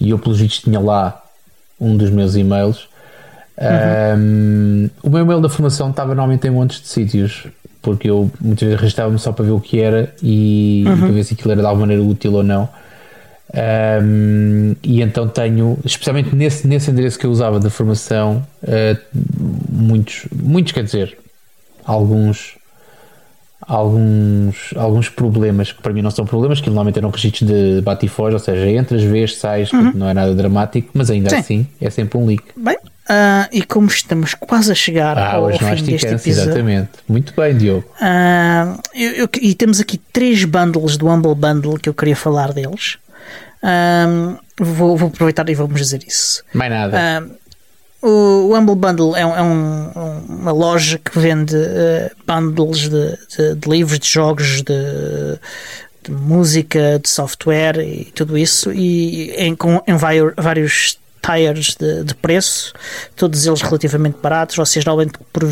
[0.00, 1.22] e eu, pelos vistos, tinha lá
[1.80, 2.88] um dos meus e-mails.
[3.58, 7.46] Um, o meu e-mail da formação estava normalmente em montes de sítios,
[7.86, 11.22] porque eu muitas vezes registrava-me só para ver o que era e, e para ver
[11.22, 12.68] se aquilo era de alguma maneira útil ou não.
[14.02, 18.98] Um, e então tenho, especialmente nesse, nesse endereço que eu usava da formação, uh,
[19.70, 21.16] muitos, muitos quer dizer,
[21.84, 22.58] alguns,
[23.66, 28.06] alguns, alguns problemas que para mim não são problemas, que normalmente eram registros de bate
[28.06, 31.36] e foge, ou seja, entras, vês, sais, portanto não é nada dramático, mas ainda Sim.
[31.36, 32.42] assim é sempre um leak.
[32.56, 32.76] bem,
[33.08, 36.90] ah, e como estamos quase a chegar Ah, ao há fim deste episódio, exatamente.
[37.08, 37.84] Muito bem, Diogo.
[38.00, 42.52] Ah, eu- eu- e temos aqui três bundles do Humble Bundle que eu queria falar
[42.52, 42.98] deles.
[43.62, 46.42] Ah, vou, vou aproveitar e vamos dizer isso.
[46.54, 47.26] Mais nada.
[48.02, 48.08] O,
[48.50, 53.18] o Humble Bundle é, um- é um- um- uma loja que vende eh, bundles de,
[53.36, 55.38] de- de livros, de jogos, de,
[56.04, 59.94] de música, de software e tudo isso, e em, com, em
[60.36, 62.72] vários tiers de, de preço,
[63.16, 64.54] todos eles relativamente baratos.
[64.56, 65.42] Vocês normalmente por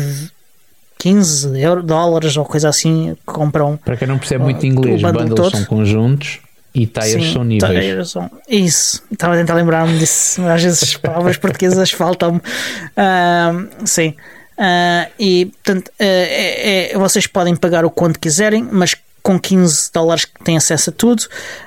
[0.97, 5.51] 15 euro, dólares ou coisa assim compram Para quem não percebe muito inglês, bundles todo.
[5.51, 6.39] são conjuntos
[6.75, 7.83] e tires são níveis.
[7.85, 10.41] tires são- Isso, estava a tentar lembrar-me disso.
[10.43, 12.41] Às vezes as palavras portuguesas faltam-me.
[12.95, 14.13] Ahm, sim.
[14.57, 19.89] Ah, e portanto, ah, é- é- vocês podem pagar o quanto quiserem, mas com 15
[19.91, 21.23] dólares têm acesso a tudo.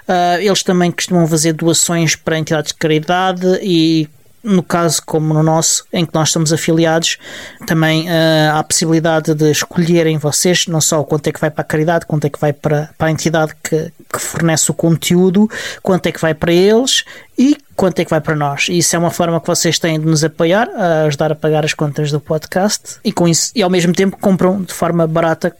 [0.07, 4.09] Ah, eles também costumam fazer doações para entidades de caridade e.
[4.49, 7.19] No caso, como no nosso, em que nós estamos afiliados,
[7.67, 11.63] também ah, há a possibilidade de escolherem vocês não só quanto é que vai para
[11.63, 15.49] a caridade, quanto é que vai para, para a entidade que, que fornece o conteúdo,
[15.83, 17.05] quanto é que vai para eles
[17.39, 18.69] e quanto é que vai para nós.
[18.69, 21.65] E isso é uma forma que vocês têm de nos apoiar, a ajudar a pagar
[21.65, 25.55] as contas do podcast e com isso e ao mesmo tempo compram de forma barata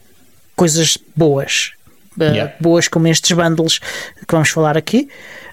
[0.55, 1.71] coisas boas.
[2.17, 2.53] Uh, Yeah.
[2.59, 5.07] boas como estes bundles que vamos falar aqui.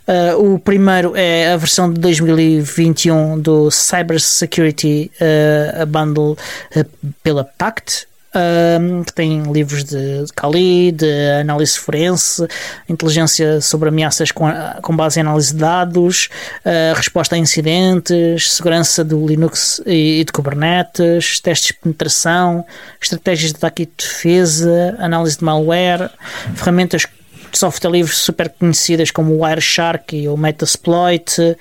[0.07, 6.37] Uh, o primeiro é a versão de 2021 do Cyber Security uh, bundle
[6.77, 6.87] uh,
[7.25, 8.07] pela Pact.
[9.07, 12.47] que tem livros de, Kali, de análise forense,
[12.87, 14.45] inteligência sobre ameaças com,
[14.83, 16.29] com base em análise de dados,
[16.95, 22.63] resposta a incidentes, segurança do Linux e, e de Kubernetes, testes de penetração,
[23.01, 26.11] estratégias de ataque e defesa, análise de malware,
[26.57, 27.07] ferramentas
[27.57, 31.57] de software livre super conhecidas como o Wireshark e o Metasploit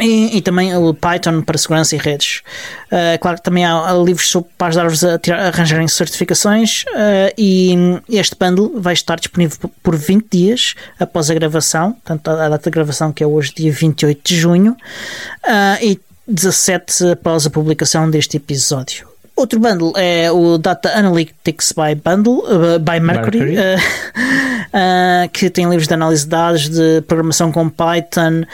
[0.00, 2.42] e, e também o Python para segurança e redes.
[2.90, 7.74] Uh, claro que também há, livros sobre, para ajudar-vos a, a arranjarem certificações uh, e
[8.08, 12.70] este bundle vai estar disponível por- por 20 dias após a gravação, portanto a data
[12.70, 18.10] de gravação que é hoje dia 28 de junho uh, e 17 após a publicação
[18.10, 19.13] deste episódio.
[19.36, 23.56] Outro bundle é o Data Analytics by Bundle uh, by Mercury, Mercury.
[23.56, 28.44] uh, uh, que tem livros de análise de dados, de programação com Python,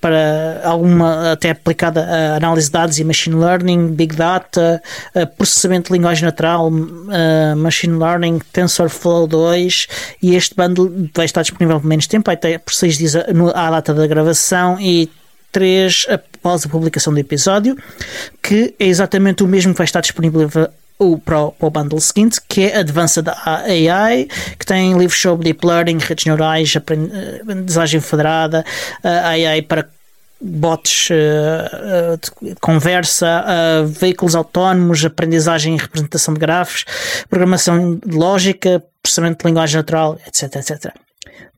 [0.00, 4.80] para alguma até aplicada a análise de dados e machine learning, big data,
[5.36, 6.70] processamento de linguagem natural,
[7.56, 9.86] machine learning, TensorFlow 2
[10.22, 13.92] e este bundle vai estar disponível por menos tempo, até por 6 dias à data
[13.92, 15.10] da gravação e
[15.50, 16.06] 3
[16.38, 17.76] após a publicação do episódio,
[18.42, 20.48] que é exatamente o mesmo que vai estar disponível
[20.98, 24.28] o, para, o, para o bundle seguinte, que é Advanced AI,
[24.58, 28.64] que tem livros sobre Deep Learning, redes neurais, eh, aprendizagem federada,
[29.04, 29.88] eh, AI para
[30.40, 36.84] bots eh, eh, de conversa, eh, veículos autónomos, aprendizagem e representação de grafos,
[37.28, 41.07] programação de lógica, processamento de linguagem natural, etc, etc.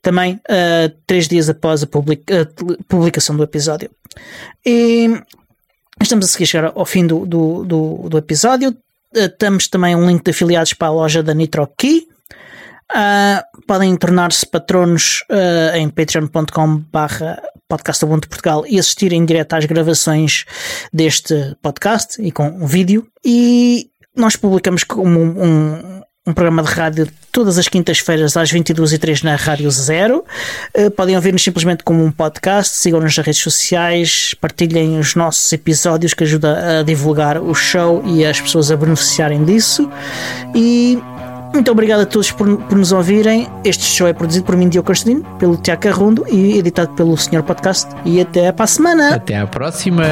[0.03, 2.47] Também eh, três dias após a public- a
[2.89, 3.91] publicação do episódio.
[4.65, 5.11] E
[6.03, 8.75] estamos a seguir chegar ao fim do, do, do, do episódio.
[9.15, 12.09] Eh, Temos também um link de afiliados para a loja da NitroKey.
[12.93, 19.53] Uh, podem tornar-se patronos uh, em patreon.com barra podcast Ubuntu Portugal e assistir em direto
[19.53, 20.45] às gravações
[20.93, 23.07] deste podcast e com um vídeo.
[23.25, 29.23] E nós publicamos como um, um, um programa de rádio todas as quintas-feiras às 22h03
[29.23, 30.25] na Rádio Zero.
[30.77, 36.13] Uh, podem ouvir-nos simplesmente como um podcast, sigam-nos nas redes sociais, partilhem os nossos episódios
[36.13, 39.91] que ajuda a divulgar o show e as pessoas a beneficiarem disso.
[40.55, 40.99] E
[41.55, 43.49] muito obrigado a todos por, por, nos ouvirem.
[43.65, 47.43] Este show é produzido por mim, Diogo Constantino, pelo Tiago Carrundo e editado pelo Senhor
[47.43, 47.89] Podcast.
[48.05, 49.15] E até para a semana.
[49.15, 50.05] Até à próxima.